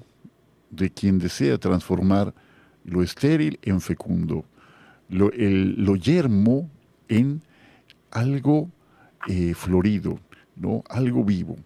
[0.70, 2.32] de quien desea transformar
[2.84, 4.46] lo estéril en fecundo,
[5.10, 6.70] lo, lo yermo
[7.08, 7.42] en
[8.10, 8.70] algo
[9.28, 10.18] eh, florido,
[10.56, 10.82] ¿no?
[10.88, 11.56] algo vivo.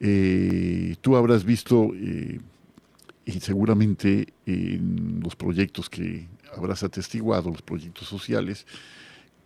[0.00, 2.40] Eh, tú habrás visto eh,
[3.26, 8.66] y seguramente en los proyectos que habrás atestiguado, los proyectos sociales,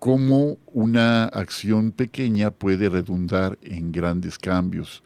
[0.00, 5.02] cómo una acción pequeña puede redundar en grandes cambios,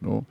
[0.00, 0.26] ¿no?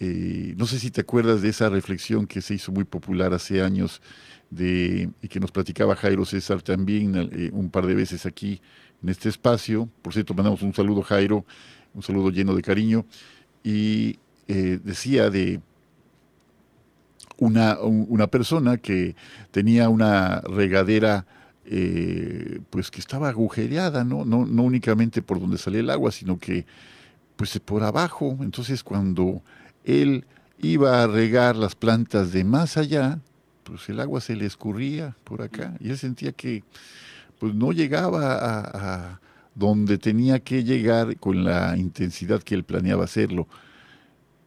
[0.00, 3.62] Eh, no sé si te acuerdas de esa reflexión que se hizo muy popular hace
[3.62, 4.00] años
[4.48, 8.60] de, y que nos platicaba Jairo César también eh, un par de veces aquí
[9.02, 9.88] en este espacio.
[10.00, 11.44] Por cierto, mandamos un saludo Jairo,
[11.94, 13.04] un saludo lleno de cariño.
[13.62, 15.60] Y eh, decía de
[17.36, 19.14] una, una persona que
[19.50, 21.26] tenía una regadera
[21.70, 24.24] eh, pues que estaba agujereada, ¿no?
[24.24, 24.46] ¿no?
[24.46, 26.64] No únicamente por donde salía el agua, sino que
[27.36, 28.38] pues por abajo.
[28.40, 29.42] Entonces cuando
[29.84, 30.24] él
[30.58, 33.18] iba a regar las plantas de más allá,
[33.64, 36.64] pues el agua se le escurría por acá y él sentía que
[37.38, 38.60] pues no llegaba a,
[39.12, 39.20] a
[39.54, 43.46] donde tenía que llegar con la intensidad que él planeaba hacerlo.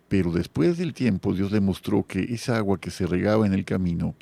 [0.08, 3.64] Pero después del tiempo Dios le mostró que esa agua que se regaba en el
[3.64, 4.16] camino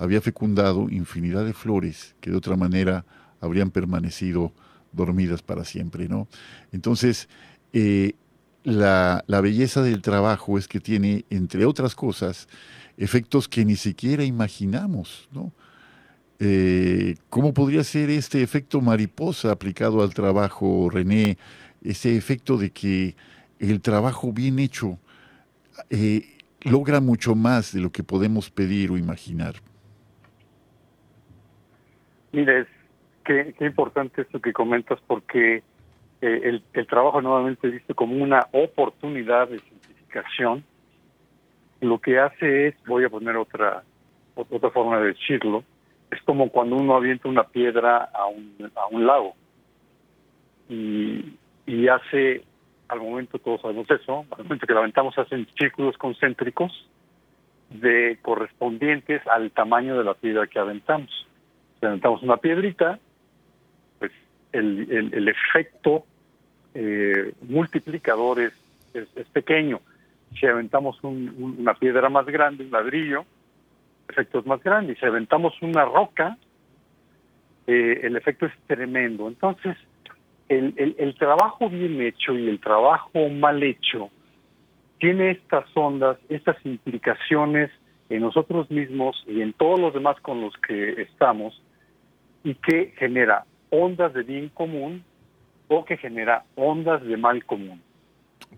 [0.00, 3.04] había fecundado infinidad de flores que de otra manera
[3.40, 4.52] habrían permanecido
[4.92, 6.26] dormidas para siempre, ¿no?
[6.72, 7.28] Entonces,
[7.74, 8.14] eh,
[8.64, 12.48] la, la, belleza del trabajo es que tiene, entre otras cosas,
[12.96, 15.52] efectos que ni siquiera imaginamos, ¿no?
[16.38, 21.36] Eh, ¿Cómo podría ser este efecto mariposa aplicado al trabajo, René?
[21.82, 23.14] Ese efecto de que
[23.58, 24.98] el trabajo bien hecho
[25.90, 29.56] eh, logra mucho más de lo que podemos pedir o imaginar.
[32.32, 32.66] Mire,
[33.24, 38.46] qué, qué importante esto que comentas porque eh, el, el, trabajo nuevamente visto como una
[38.52, 40.64] oportunidad de simplificación.
[41.80, 43.84] Lo que hace es, voy a poner otra
[44.48, 45.64] otra forma de decirlo,
[46.10, 49.34] es como cuando uno avienta una piedra a un, a un lago
[50.68, 52.44] y, y hace,
[52.88, 56.88] al momento todos sabemos eso, al momento que la aventamos hacen círculos concéntricos
[57.70, 61.26] de correspondientes al tamaño de la piedra que aventamos.
[61.80, 62.98] Si aventamos una piedrita,
[63.98, 64.12] pues
[64.52, 66.04] el, el, el efecto
[66.74, 68.52] eh, multiplicador es,
[69.32, 69.80] pequeño.
[70.38, 73.24] Si aventamos un, un, una piedra más grande, un ladrillo,
[74.08, 74.96] efecto es más grande.
[74.96, 76.36] Si aventamos una roca,
[77.66, 79.28] eh, el efecto es tremendo.
[79.28, 79.76] Entonces,
[80.48, 84.10] el, el, el, trabajo bien hecho y el trabajo mal hecho
[84.98, 87.70] tiene estas ondas, estas implicaciones
[88.08, 91.62] en nosotros mismos y en todos los demás con los que estamos
[92.44, 95.04] y que genera ondas de bien común
[95.68, 97.80] o que genera ondas de mal común.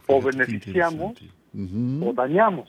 [0.06, 1.20] O beneficiamos
[1.52, 2.08] uh -huh.
[2.08, 2.68] o dañamos.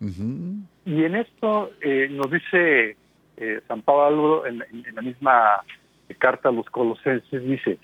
[0.00, 0.62] Uh -huh.
[0.86, 2.96] Y en esto eh, nos dice
[3.36, 5.62] eh, San Pablo en, en, en, la misma
[6.18, 7.78] carta a los colosenses, dice,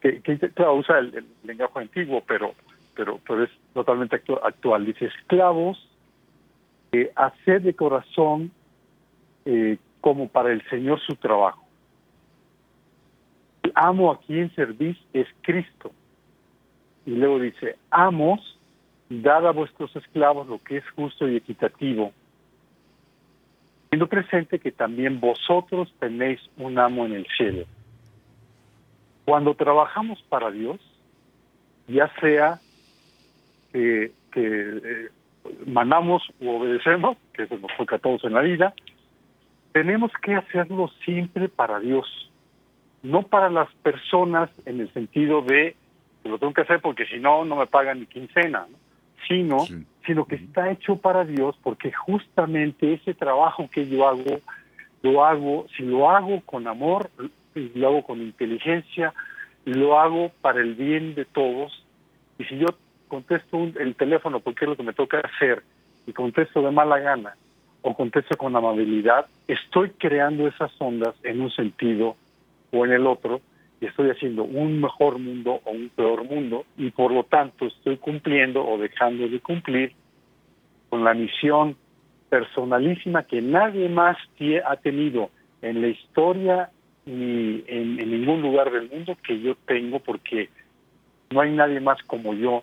[0.00, 2.54] que, que claro, usa el, el, lenguaje antiguo, pero,
[2.94, 4.84] pero, pero es totalmente actu actual.
[4.86, 5.88] Dice, esclavos,
[6.92, 8.50] eh, hacer de corazón
[10.02, 11.67] como para el Señor su trabajo.
[13.74, 15.92] Amo a quien servís es Cristo.
[17.06, 18.58] Y luego dice, amos,
[19.08, 22.12] dad a vuestros esclavos lo que es justo y equitativo,
[23.88, 27.64] siendo presente que también vosotros tenéis un amo en el cielo.
[29.24, 30.78] Cuando trabajamos para Dios,
[31.86, 32.60] ya sea
[33.72, 35.08] que, que eh,
[35.66, 38.74] mandamos u obedecemos, que eso nos toca a todos en la vida,
[39.72, 42.27] tenemos que hacerlo siempre para Dios,
[43.02, 45.76] no para las personas en el sentido de
[46.22, 48.78] que lo tengo que hacer porque si no, no me pagan ni quincena, ¿no?
[49.26, 49.84] sino, sí.
[50.06, 54.40] sino que está hecho para Dios porque justamente ese trabajo que yo hago,
[55.02, 57.10] lo hago, si lo hago con amor,
[57.54, 59.12] lo hago con inteligencia,
[59.64, 61.84] lo hago para el bien de todos,
[62.38, 62.66] y si yo
[63.08, 65.62] contesto un, el teléfono porque es lo que me toca hacer,
[66.06, 67.34] y contesto de mala gana,
[67.82, 72.16] o contesto con amabilidad, estoy creando esas ondas en un sentido
[72.72, 73.40] o en el otro
[73.80, 77.96] y estoy haciendo un mejor mundo o un peor mundo y por lo tanto estoy
[77.96, 79.92] cumpliendo o dejando de cumplir
[80.88, 81.76] con la misión
[82.28, 84.16] personalísima que nadie más
[84.64, 85.30] ha tenido
[85.62, 86.70] en la historia
[87.06, 90.50] ni en, en ningún lugar del mundo que yo tengo porque
[91.30, 92.62] no hay nadie más como yo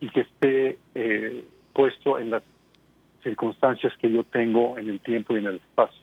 [0.00, 2.42] y que esté eh, puesto en las
[3.22, 6.01] circunstancias que yo tengo en el tiempo y en el espacio.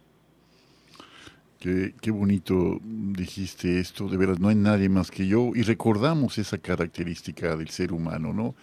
[1.59, 5.51] Qué, bonito dijiste esto, de veras, no hay nadie más que yo.
[5.53, 8.55] Y recordamos esa característica del ser humano, ¿no?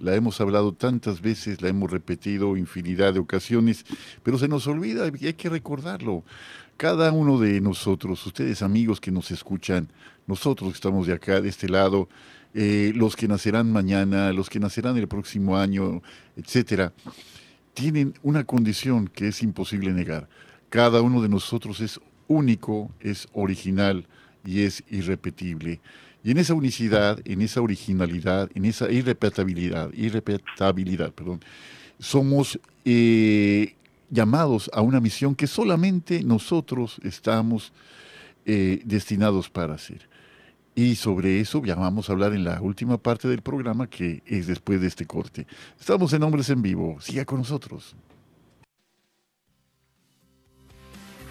[0.00, 3.84] La hemos hablado tantas veces, la hemos repetido infinidad de ocasiones,
[4.24, 6.24] pero se nos olvida y hay que recordarlo.
[6.76, 9.88] Cada uno de nosotros, ustedes amigos que nos escuchan,
[10.26, 12.08] nosotros que estamos de acá, de este lado,
[12.52, 16.02] eh, los que nacerán mañana, los que nacerán el próximo año,
[16.34, 16.92] etcétera,
[17.74, 20.28] tienen una condición que es imposible negar.
[20.68, 22.00] Cada uno de nosotros es
[22.30, 24.06] único, es original
[24.44, 25.80] y es irrepetible.
[26.22, 31.40] Y en esa unicidad, en esa originalidad, en esa irrepetibilidad, irrepetibilidad, perdón,
[31.98, 33.74] somos eh,
[34.10, 37.72] llamados a una misión que solamente nosotros estamos
[38.46, 40.08] eh, destinados para hacer.
[40.76, 44.46] Y sobre eso ya vamos a hablar en la última parte del programa, que es
[44.46, 45.46] después de este corte.
[45.78, 47.00] Estamos en Hombres en Vivo.
[47.00, 47.96] Siga con nosotros.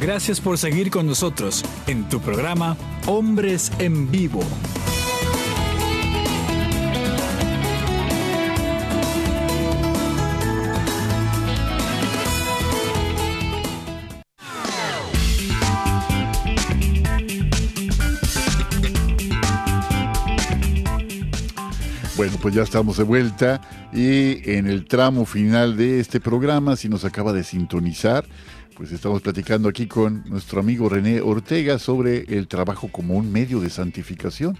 [0.00, 2.74] Gracias por seguir con nosotros en tu programa
[3.06, 4.40] Hombres en Vivo.
[22.16, 23.60] Bueno, pues ya estamos de vuelta
[23.92, 28.24] y en el tramo final de este programa, si nos acaba de sintonizar,
[28.80, 33.60] pues estamos platicando aquí con nuestro amigo René Ortega sobre el trabajo como un medio
[33.60, 34.56] de santificación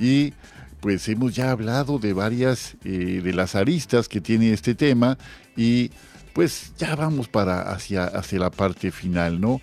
[0.00, 0.32] y
[0.80, 5.16] pues hemos ya hablado de varias eh, de las aristas que tiene este tema
[5.56, 5.92] y
[6.32, 9.60] pues ya vamos para hacia, hacia la parte final, ¿no?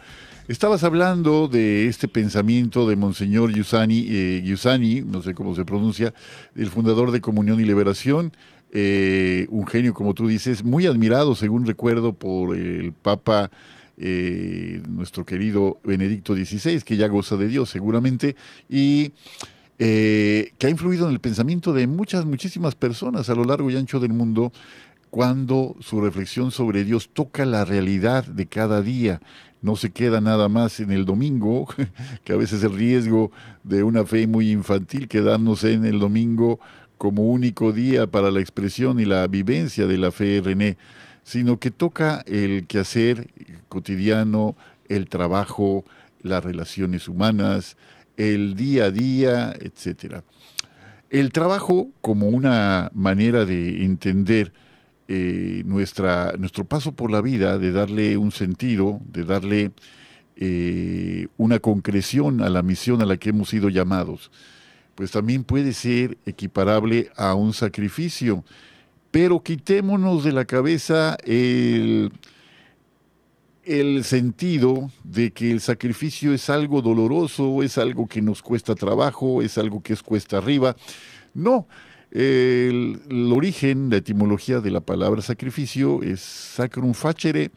[0.47, 6.13] Estabas hablando de este pensamiento de Monseñor Yusani, eh, no sé cómo se pronuncia,
[6.55, 8.31] el fundador de Comunión y Liberación,
[8.71, 13.51] eh, un genio, como tú dices, muy admirado, según recuerdo, por el Papa,
[13.99, 18.35] eh, nuestro querido Benedicto XVI, que ya goza de Dios seguramente,
[18.69, 19.11] y
[19.77, 23.75] eh, que ha influido en el pensamiento de muchas, muchísimas personas a lo largo y
[23.75, 24.51] ancho del mundo,
[25.09, 29.21] cuando su reflexión sobre Dios toca la realidad de cada día,
[29.61, 31.67] no se queda nada más en el domingo,
[32.23, 33.31] que a veces el riesgo
[33.63, 36.59] de una fe muy infantil, quedarnos en el domingo
[36.97, 40.77] como único día para la expresión y la vivencia de la fe, René,
[41.29, 43.29] sino que toca el quehacer
[43.67, 44.55] cotidiano,
[44.87, 45.85] el trabajo,
[46.23, 47.77] las relaciones humanas,
[48.17, 50.23] el día a día, etcétera.
[51.11, 54.53] El trabajo como una manera de entender
[55.07, 59.71] eh, nuestra, nuestro paso por la vida, de darle un sentido, de darle
[60.35, 64.31] eh, una concreción a la misión a la que hemos sido llamados,
[64.95, 68.43] pues también puede ser equiparable a un sacrificio.
[69.11, 72.11] Pero quitémonos de la cabeza el,
[73.63, 79.41] el sentido de que el sacrificio es algo doloroso, es algo que nos cuesta trabajo,
[79.41, 80.75] es algo que es cuesta arriba.
[81.33, 81.67] No,
[82.11, 87.51] el, el, origen, la etimología de la palabra sacrificio es sacrum facere,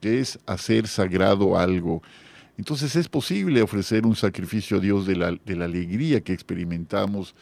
[0.00, 2.02] que es hacer sagrado algo.
[2.58, 7.34] Entonces es posible ofrecer un sacrificio a Dios de la, alegría que experimentamos,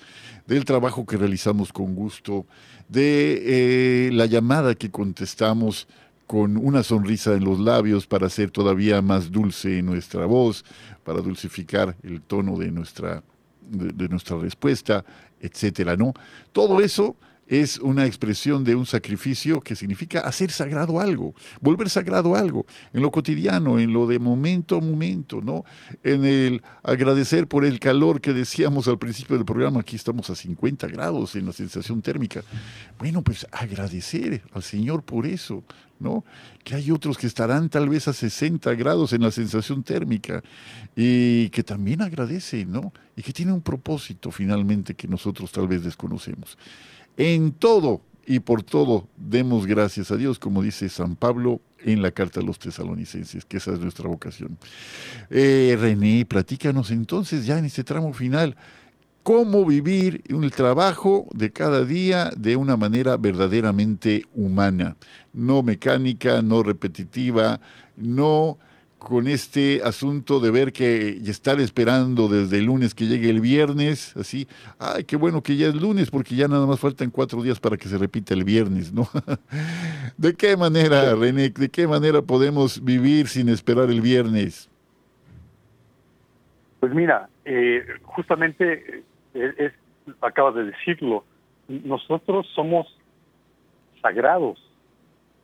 [0.47, 2.47] del trabajo que realizamos con gusto,
[2.89, 5.87] de eh, la llamada que contestamos
[6.27, 10.65] con una sonrisa en los labios para hacer todavía más dulce nuestra voz,
[11.05, 13.23] para dulcificar el tono de nuestra,
[13.63, 15.05] de nuestra respuesta,
[15.41, 16.15] etcétera, ¿no?
[16.53, 22.35] Todo eso es una expresión de un sacrificio que significa hacer sagrado algo, volver sagrado
[22.35, 25.65] algo, en lo cotidiano, en lo de momento a momento, ¿no?
[26.03, 30.35] En el agradecer por el calor que decíamos al principio del programa, aquí estamos a
[30.35, 32.43] 50 grados en la sensación térmica.
[32.99, 35.65] Bueno, pues agradecer al Señor por eso,
[35.99, 36.25] ¿no?
[36.63, 40.43] Que hay otros que estarán tal vez a 60 grados en la sensación térmica
[40.97, 42.93] y que también agradecen, ¿no?
[43.17, 46.57] Y que tiene un propósito finalmente que nosotros tal vez desconocemos.
[47.17, 52.11] En todo y por todo demos gracias a Dios, como dice San Pablo en la
[52.11, 54.59] carta a los tesalonicenses, que esa es nuestra vocación.
[55.31, 58.57] Eh, René, platícanos entonces ya en este tramo final,
[59.23, 64.97] cómo vivir el trabajo de cada día de una manera verdaderamente humana,
[65.33, 67.61] no mecánica, no repetitiva,
[67.97, 68.59] no
[69.05, 73.41] con este asunto de ver que y estar esperando desde el lunes que llegue el
[73.41, 74.49] viernes, así,
[74.79, 77.77] ay, qué bueno que ya es lunes, porque ya nada más faltan cuatro días para
[77.77, 79.07] que se repita el viernes, ¿no?
[80.17, 84.71] ¿De qué manera, René, de qué manera podemos vivir sin esperar el viernes?
[86.81, 89.73] Pues mira, eh, justamente eh, es,
[90.23, 91.25] acabas de decirlo,
[91.69, 92.87] nosotros somos
[94.01, 94.59] sagrados.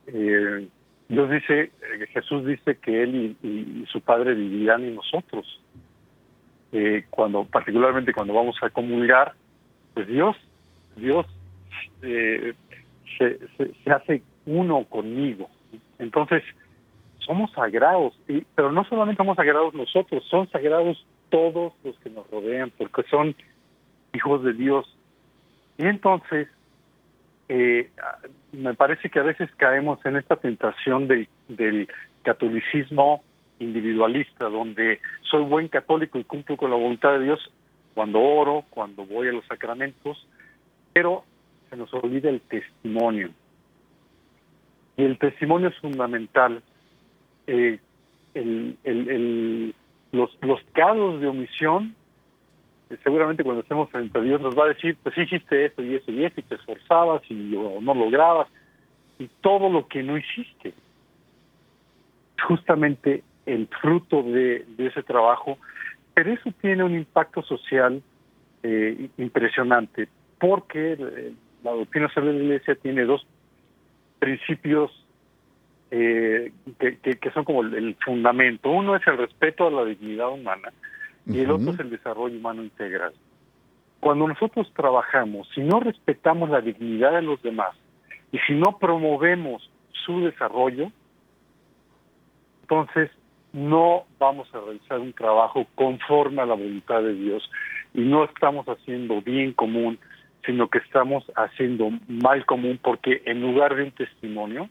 [0.07, 0.67] Eh,
[1.11, 5.61] Dios dice, eh, Jesús dice que él y, y su Padre vivirán en nosotros.
[6.71, 9.33] Eh, cuando, particularmente cuando vamos a comulgar,
[9.93, 10.37] pues Dios,
[10.95, 11.25] Dios
[12.01, 12.53] eh,
[13.17, 15.49] se hace uno conmigo.
[15.99, 16.43] Entonces,
[17.19, 22.29] somos sagrados, y, pero no solamente somos sagrados nosotros, son sagrados todos los que nos
[22.31, 23.35] rodean, porque son
[24.13, 24.97] hijos de Dios.
[25.77, 26.47] Y entonces,
[27.53, 27.89] eh,
[28.53, 31.89] me parece que a veces caemos en esta tentación de, del
[32.23, 33.23] catolicismo
[33.59, 37.51] individualista, donde soy buen católico y cumplo con la voluntad de Dios
[37.93, 40.25] cuando oro, cuando voy a los sacramentos,
[40.93, 41.25] pero
[41.69, 43.31] se nos olvida el testimonio.
[44.95, 46.63] Y el testimonio es fundamental.
[47.47, 47.79] Eh,
[48.33, 49.75] el, el,
[50.13, 51.97] los, los casos de omisión
[53.03, 56.11] seguramente cuando estemos frente a Dios nos va a decir, pues hiciste esto y eso
[56.11, 58.47] y esto, y te esforzabas y o no lograbas,
[59.19, 60.73] y todo lo que no hiciste.
[62.47, 65.57] Justamente el fruto de, ese trabajo,
[66.13, 68.01] pero eso tiene un impacto social
[68.63, 70.07] eh, impresionante,
[70.39, 71.33] porque eh,
[71.63, 73.25] la doctrina social de la Iglesia tiene dos
[74.19, 74.91] principios
[75.91, 78.69] eh, que, que, son como el fundamento.
[78.69, 80.71] Uno es el respeto a la dignidad humana,
[81.25, 83.13] y el otro es el desarrollo humano integral.
[83.99, 87.75] Cuando nosotros trabajamos, si no respetamos la dignidad de los demás
[88.31, 89.69] y si no promovemos
[90.05, 90.91] su desarrollo,
[92.63, 93.11] entonces
[93.53, 97.49] no vamos a realizar un trabajo conforme a la voluntad de Dios
[97.93, 99.99] y no estamos haciendo bien común,
[100.45, 104.69] sino que estamos haciendo mal común porque en lugar de un testimonio,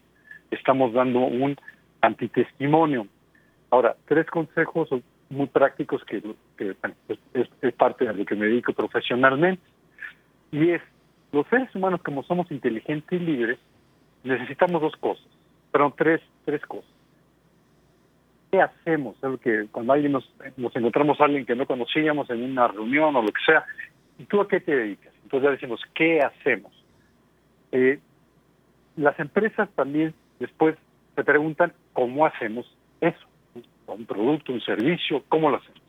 [0.49, 1.55] estamos dando un
[2.01, 3.07] antitestimonio.
[3.69, 4.89] Ahora, tres consejos
[5.31, 6.21] muy prácticos que,
[6.57, 6.75] que
[7.07, 9.63] es, es, parte de lo que me dedico profesionalmente.
[10.51, 10.81] Y es,
[11.31, 13.57] los seres humanos como somos inteligentes y libres,
[14.23, 15.25] necesitamos dos cosas,
[15.71, 16.91] pero tres, tres cosas.
[18.51, 19.15] ¿Qué hacemos?
[19.23, 23.15] Es que cuando alguien nos, nos encontramos a alguien que no conocíamos en una reunión
[23.15, 23.63] o lo que sea,
[24.19, 25.13] ¿y tú a qué te dedicas?
[25.23, 26.73] Entonces ya decimos, ¿qué hacemos?
[27.71, 27.99] Eh,
[28.97, 30.75] las empresas también después
[31.15, 32.65] se preguntan cómo hacemos
[32.99, 33.30] eso
[33.87, 35.81] un producto, un servicio, cómo lo hacemos.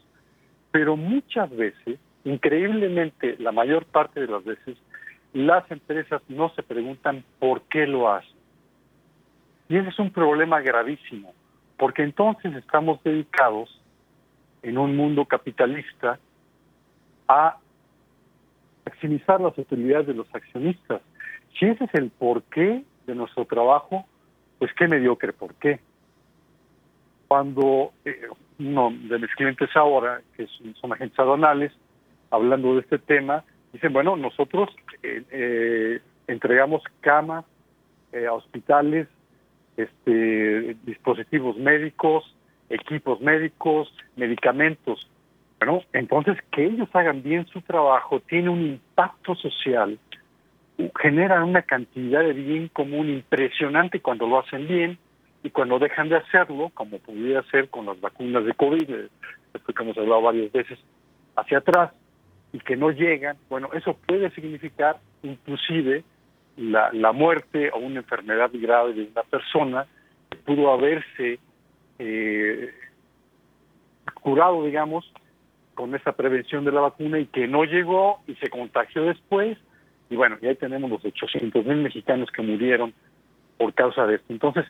[0.71, 4.77] Pero muchas veces, increíblemente, la mayor parte de las veces,
[5.33, 8.37] las empresas no se preguntan por qué lo hacen.
[9.69, 11.33] Y ese es un problema gravísimo,
[11.77, 13.81] porque entonces estamos dedicados
[14.63, 16.19] en un mundo capitalista
[17.29, 17.57] a
[18.85, 21.01] maximizar las utilidades de los accionistas.
[21.59, 24.07] Si ese es el porqué de nuestro trabajo,
[24.59, 25.81] pues qué mediocre por qué
[27.33, 28.27] cuando eh,
[28.59, 31.73] uno de mis clientes ahora, que son, son, agentes aduanales,
[32.31, 34.69] hablando de este tema, dicen, bueno, nosotros
[35.03, 37.47] eh, eh, entregamos camas
[38.13, 39.09] a hospitales,
[39.79, 42.37] este, dispositivos médicos,
[42.69, 45.09] equipos médicos, medicamentos.
[45.59, 49.99] Bueno, entonces que ellos hagan bien su trabajo tiene un impacto social,
[51.01, 54.99] genera una cantidad de bien común impresionante cuando lo hacen bien,
[55.43, 59.09] y cuando dejan de hacerlo, como podría ser con las vacunas de COVID, eh,
[59.55, 60.79] esto que hemos hablado varias veces,
[61.37, 61.93] hacia atrás,
[62.53, 66.05] y que no llegan, bueno, eso puede significar inclusive
[66.57, 69.87] la, la muerte o una enfermedad grave de una persona
[70.31, 71.39] que pudo haberse
[71.99, 72.71] eh,
[74.15, 75.11] curado, digamos,
[75.75, 79.57] con esa prevención de la vacuna y que no llegó y se contagió después
[80.11, 82.93] Y bueno, y ahí tenemos los 800 mil mexicanos que murieron
[83.57, 84.27] por causa de esto.
[84.33, 84.67] Entonces,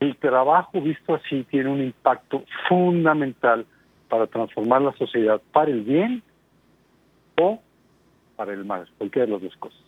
[0.00, 3.66] el trabajo visto así tiene un impacto fundamental
[4.08, 6.22] para transformar la sociedad para el bien
[7.40, 7.60] o
[8.36, 9.80] para el mal, cualquiera de las dos cosas.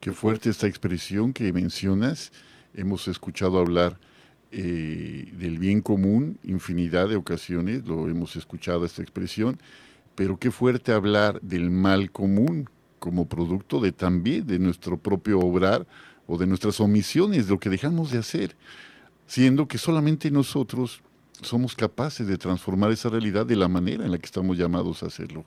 [0.00, 2.32] Qué fuerte esta expresión que mencionas.
[2.74, 3.98] Hemos escuchado hablar
[4.50, 9.58] eh, del bien común infinidad de ocasiones, lo hemos escuchado esta expresión,
[10.14, 15.86] pero qué fuerte hablar del mal común como producto de también de nuestro propio obrar
[16.26, 18.54] o de nuestras omisiones, de lo que dejamos de hacer,
[19.26, 21.02] siendo que solamente nosotros
[21.42, 25.06] somos capaces de transformar esa realidad de la manera en la que estamos llamados a
[25.06, 25.44] hacerlo.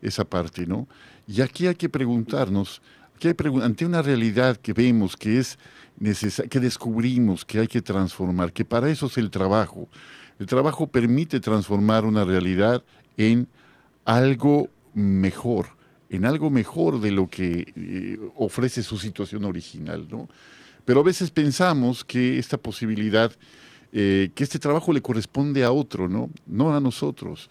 [0.00, 0.88] Esa parte, ¿no?
[1.26, 2.82] Y aquí hay que preguntarnos,
[3.14, 5.58] aquí hay ante una realidad que vemos que es
[5.98, 9.88] necesaria, que descubrimos que hay que transformar, que para eso es el trabajo.
[10.38, 12.82] El trabajo permite transformar una realidad
[13.16, 13.46] en
[14.04, 15.68] algo mejor,
[16.10, 20.28] en algo mejor de lo que eh, ofrece su situación original, ¿no?
[20.84, 23.32] Pero a veces pensamos que esta posibilidad,
[23.92, 26.30] eh, que este trabajo le corresponde a otro, ¿no?
[26.46, 27.48] No a nosotros.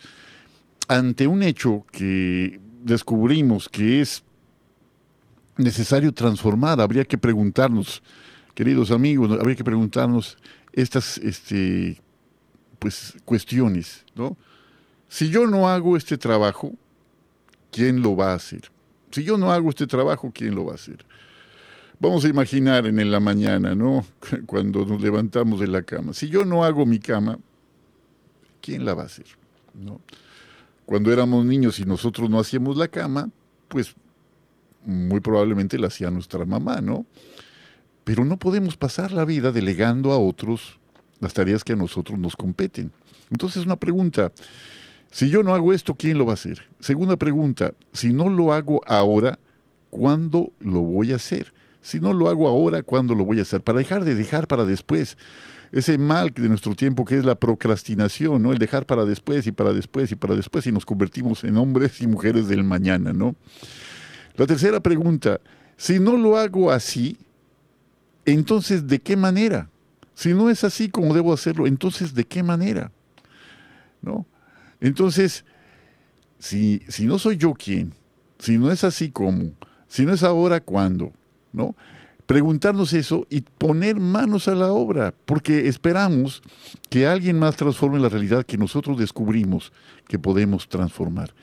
[0.87, 4.23] Ante un hecho que descubrimos que es
[5.57, 8.03] necesario transformar, habría que preguntarnos,
[8.53, 10.37] queridos amigos, habría que preguntarnos
[10.73, 12.01] estas este,
[12.79, 14.37] pues, cuestiones, ¿no?
[15.07, 16.73] Si yo no hago este trabajo,
[17.71, 18.71] ¿quién lo va a hacer?
[19.11, 21.05] Si yo no hago este trabajo, ¿quién lo va a hacer?
[22.01, 24.03] Vamos a imaginar en la mañana, ¿no?
[24.47, 26.13] Cuando nos levantamos de la cama.
[26.13, 27.37] Si yo no hago mi cama,
[28.59, 29.27] ¿quién la va a hacer?
[29.75, 30.01] ¿No?
[30.87, 33.29] Cuando éramos niños y nosotros no hacíamos la cama,
[33.67, 33.93] pues
[34.83, 37.05] muy probablemente la hacía nuestra mamá, ¿no?
[38.03, 40.79] Pero no podemos pasar la vida delegando a otros
[41.19, 42.91] las tareas que a nosotros nos competen.
[43.29, 44.31] Entonces, una pregunta,
[45.11, 46.63] si yo no hago esto, ¿quién lo va a hacer?
[46.79, 49.37] Segunda pregunta, si no lo hago ahora,
[49.91, 51.53] ¿cuándo lo voy a hacer?
[51.81, 53.61] Si no lo hago ahora, ¿cuándo lo voy a hacer?
[53.61, 55.17] Para dejar de dejar para después.
[55.71, 58.51] Ese mal de nuestro tiempo que es la procrastinación, ¿no?
[58.51, 62.01] El dejar para después y para después y para después y nos convertimos en hombres
[62.01, 63.35] y mujeres del mañana, ¿no?
[64.35, 65.39] La tercera pregunta,
[65.77, 67.17] si no lo hago así,
[68.25, 69.69] entonces ¿de qué manera?
[70.13, 72.91] Si no es así como debo hacerlo, entonces ¿de qué manera?
[74.01, 74.25] ¿No?
[74.81, 75.45] Entonces,
[76.37, 77.93] si, si no soy yo quien,
[78.39, 79.53] si no es así como,
[79.87, 81.13] si no es ahora, ¿cuándo?
[81.53, 81.75] ¿No?
[82.25, 86.41] Preguntarnos eso y poner manos a la obra, porque esperamos
[86.89, 89.73] que alguien más transforme la realidad que nosotros descubrimos
[90.07, 91.33] que podemos transformar.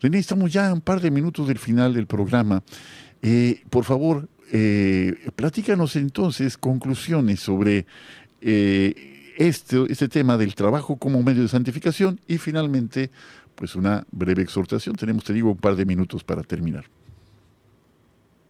[0.00, 2.62] René, estamos ya a un par de minutos del final del programa.
[3.22, 7.86] Eh, por favor, eh, platícanos entonces conclusiones sobre
[8.40, 13.10] eh, este, este tema del trabajo como medio de santificación y finalmente,
[13.54, 14.94] pues una breve exhortación.
[14.96, 16.84] Tenemos, te digo, un par de minutos para terminar.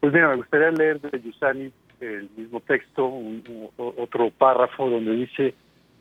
[0.07, 5.11] Pues mira, me gustaría leer de Yusani el mismo texto, un- un- otro párrafo donde
[5.16, 5.52] dice,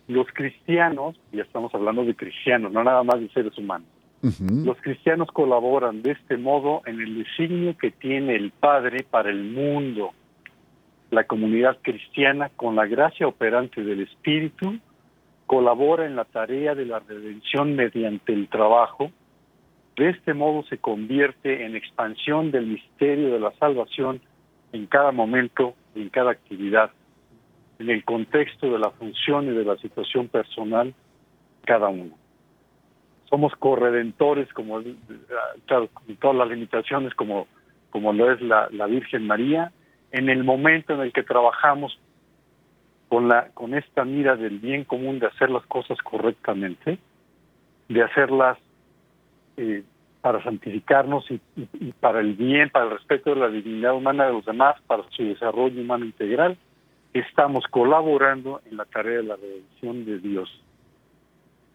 [0.08, 3.88] los cristianos, ya estamos hablando de cristianos, no nada más de seres humanos,
[4.64, 9.44] los cristianos colaboran de este modo en el designio que tiene el Padre para el
[9.44, 10.12] mundo.
[11.10, 14.78] La comunidad cristiana, con la gracia operante del Espíritu,
[15.48, 19.10] colabora en la tarea de la redención mediante el trabajo.
[19.96, 24.22] De este modo se convierte en expansión del misterio de la salvación
[24.74, 26.92] en cada momento y en cada actividad,
[27.80, 30.94] en el contexto de la función y de la situación personal
[31.66, 32.18] cada uno.
[33.30, 34.96] Somos corredentores, como eh,
[35.66, 37.48] claro, con todas las limitaciones como,
[37.90, 39.72] como lo es la, la Virgen María,
[40.12, 41.98] en el momento en el que trabajamos
[43.08, 47.00] con, la, con esta mira del bien común de hacer las cosas correctamente,
[47.88, 48.58] de hacerlas
[49.58, 49.84] eh,
[50.22, 54.46] para santificarnos y, para el bien, para el respeto de la dignidad humana de los
[54.46, 56.58] demás, para su desarrollo humano integral,
[57.14, 60.50] estamos colaborando en la tarea de la redención de Dios.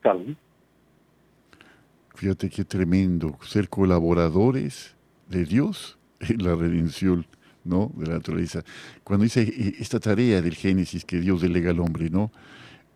[0.05, 0.35] ¿no?
[2.16, 4.97] Fíjate qué tremendo ser colaboradores
[5.28, 7.26] de Dios en la redención,
[7.64, 7.93] ¿no?
[7.95, 8.62] De la naturaleza.
[9.05, 12.33] Cuando dice eh, esta tarea del Génesis que Dios delega al hombre, ¿no?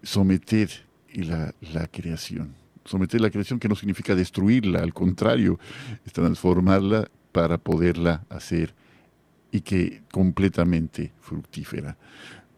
[0.02, 0.68] Someter
[1.14, 2.63] la, la creación.
[2.84, 5.58] Someter la creación que no significa destruirla, al contrario,
[6.04, 8.74] es transformarla para poderla hacer
[9.50, 11.96] y que completamente fructífera.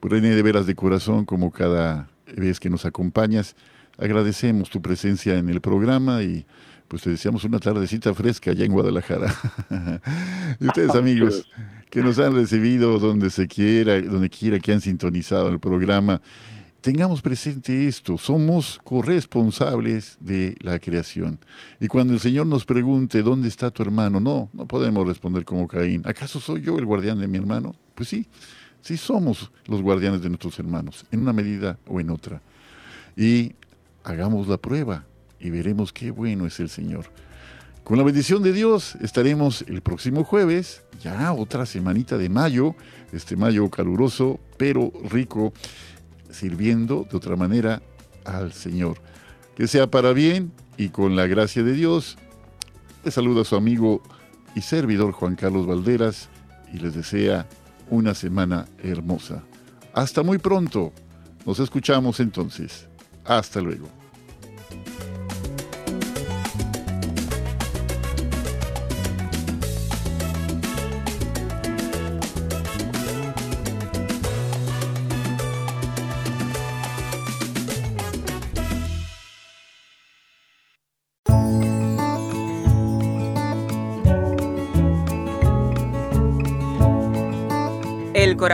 [0.00, 3.56] Pues, René, de veras de corazón, como cada vez que nos acompañas,
[3.98, 6.46] agradecemos tu presencia en el programa y
[6.88, 9.34] pues te deseamos una tardecita fresca allá en Guadalajara.
[10.60, 11.48] y ustedes amigos
[11.90, 16.20] que nos han recibido donde se quiera, donde quiera que han sintonizado el programa,
[16.86, 21.40] tengamos presente esto, somos corresponsables de la creación.
[21.80, 24.20] Y cuando el Señor nos pregunte, ¿dónde está tu hermano?
[24.20, 26.02] No, no podemos responder como Caín.
[26.04, 27.74] ¿Acaso soy yo el guardián de mi hermano?
[27.96, 28.28] Pues sí,
[28.82, 32.40] sí somos los guardianes de nuestros hermanos, en una medida o en otra.
[33.16, 33.54] Y
[34.04, 35.04] hagamos la prueba
[35.40, 37.06] y veremos qué bueno es el Señor.
[37.82, 42.76] Con la bendición de Dios estaremos el próximo jueves, ya otra semanita de mayo,
[43.12, 45.52] este mayo caluroso pero rico,
[46.30, 47.82] sirviendo de otra manera
[48.24, 48.98] al Señor.
[49.56, 52.16] Que sea para bien y con la gracia de Dios.
[53.04, 54.02] Le saluda su amigo
[54.54, 56.28] y servidor Juan Carlos Valderas
[56.72, 57.46] y les desea
[57.90, 59.42] una semana hermosa.
[59.92, 60.92] Hasta muy pronto.
[61.44, 62.88] Nos escuchamos entonces.
[63.24, 63.88] Hasta luego.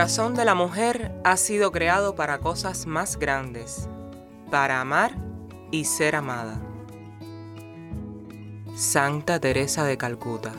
[0.03, 3.87] Corazón de la mujer ha sido creado para cosas más grandes,
[4.51, 5.15] para amar
[5.71, 6.61] y ser amada.
[8.75, 10.51] Santa Teresa de Calcuta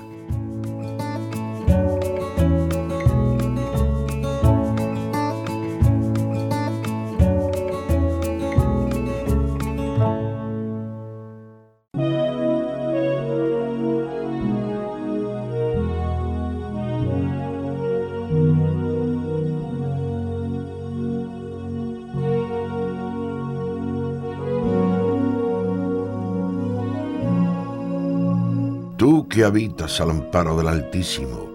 [29.45, 31.51] habitas al amparo del Altísimo,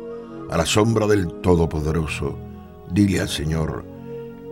[0.49, 2.37] a la sombra del Todopoderoso,
[2.91, 3.83] dile al Señor,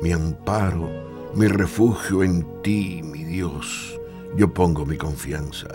[0.01, 0.89] mi amparo,
[1.33, 3.99] mi refugio en ti, mi Dios,
[4.35, 5.67] yo pongo mi confianza.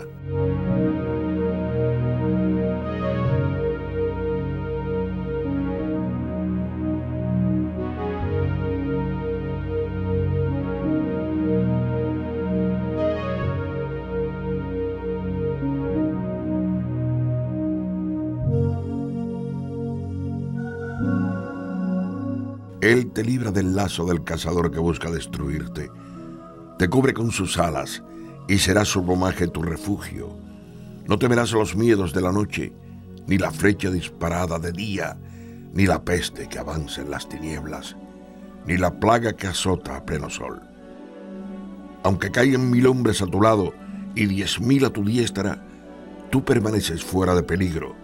[22.93, 25.89] Él te libra del lazo del cazador que busca destruirte.
[26.77, 28.03] Te cubre con sus alas
[28.47, 30.37] y será su plumaje tu refugio.
[31.07, 32.71] No temerás los miedos de la noche,
[33.25, 35.17] ni la flecha disparada de día,
[35.73, 37.97] ni la peste que avanza en las tinieblas,
[38.67, 40.61] ni la plaga que azota a pleno sol.
[42.03, 43.73] Aunque caigan mil hombres a tu lado
[44.13, 45.65] y diez mil a tu diestra,
[46.29, 47.95] tú permaneces fuera de peligro.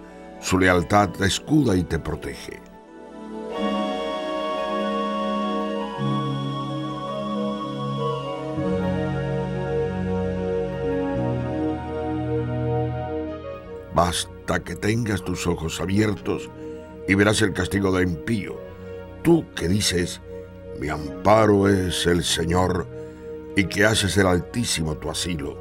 [0.41, 2.68] Su lealtad te escuda y te protege.
[13.99, 16.49] Basta que tengas tus ojos abiertos
[17.05, 18.55] y verás el castigo de impío.
[19.23, 20.21] Tú que dices,
[20.79, 22.87] mi amparo es el Señor,
[23.57, 25.57] y que haces el Altísimo tu asilo.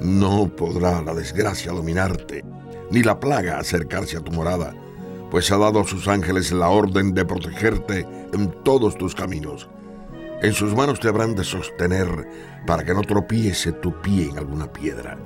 [0.00, 2.44] No podrá la desgracia dominarte,
[2.88, 4.72] ni la plaga acercarse a tu morada,
[5.32, 9.68] pues ha dado a sus ángeles la orden de protegerte en todos tus caminos.
[10.40, 12.28] En sus manos te habrán de sostener
[12.64, 15.18] para que no tropiece tu pie en alguna piedra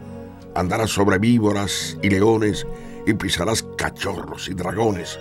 [0.55, 2.67] andarás sobre víboras y leones
[3.07, 5.19] y pisarás cachorros y dragones.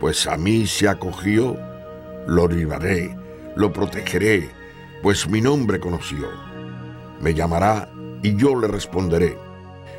[0.00, 1.56] Pues a mí se acogió,
[2.26, 3.16] lo libraré,
[3.56, 4.50] lo protegeré,
[5.02, 6.28] pues mi nombre conoció.
[7.20, 7.90] Me llamará
[8.22, 9.38] y yo le responderé.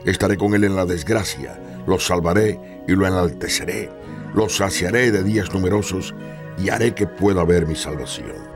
[0.06, 3.90] Estaré con él en la desgracia, lo salvaré y lo enalteceré,
[4.34, 6.14] lo saciaré de días numerosos
[6.58, 8.55] y haré que pueda ver mi salvación.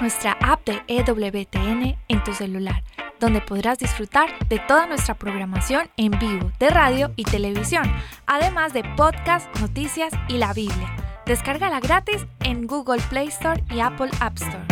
[0.00, 2.82] Nuestra app de EWTN en tu celular,
[3.18, 7.84] donde podrás disfrutar de toda nuestra programación en vivo de radio y televisión,
[8.26, 10.96] además de podcast, noticias y la Biblia.
[11.26, 14.64] Descárgala gratis en Google Play Store y Apple App Store.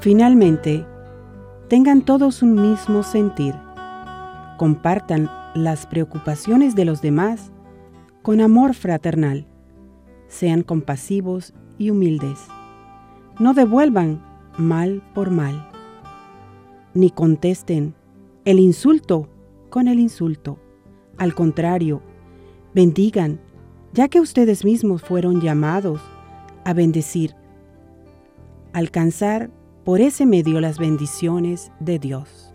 [0.00, 0.86] Finalmente,
[1.68, 3.54] tengan todos un mismo sentir.
[4.60, 7.50] Compartan las preocupaciones de los demás
[8.20, 9.46] con amor fraternal.
[10.28, 12.40] Sean compasivos y humildes.
[13.38, 14.22] No devuelvan
[14.58, 15.66] mal por mal,
[16.92, 17.94] ni contesten
[18.44, 19.30] el insulto
[19.70, 20.58] con el insulto.
[21.16, 22.02] Al contrario,
[22.74, 23.40] bendigan,
[23.94, 26.02] ya que ustedes mismos fueron llamados
[26.66, 27.34] a bendecir,
[28.74, 29.50] alcanzar
[29.86, 32.52] por ese medio las bendiciones de Dios.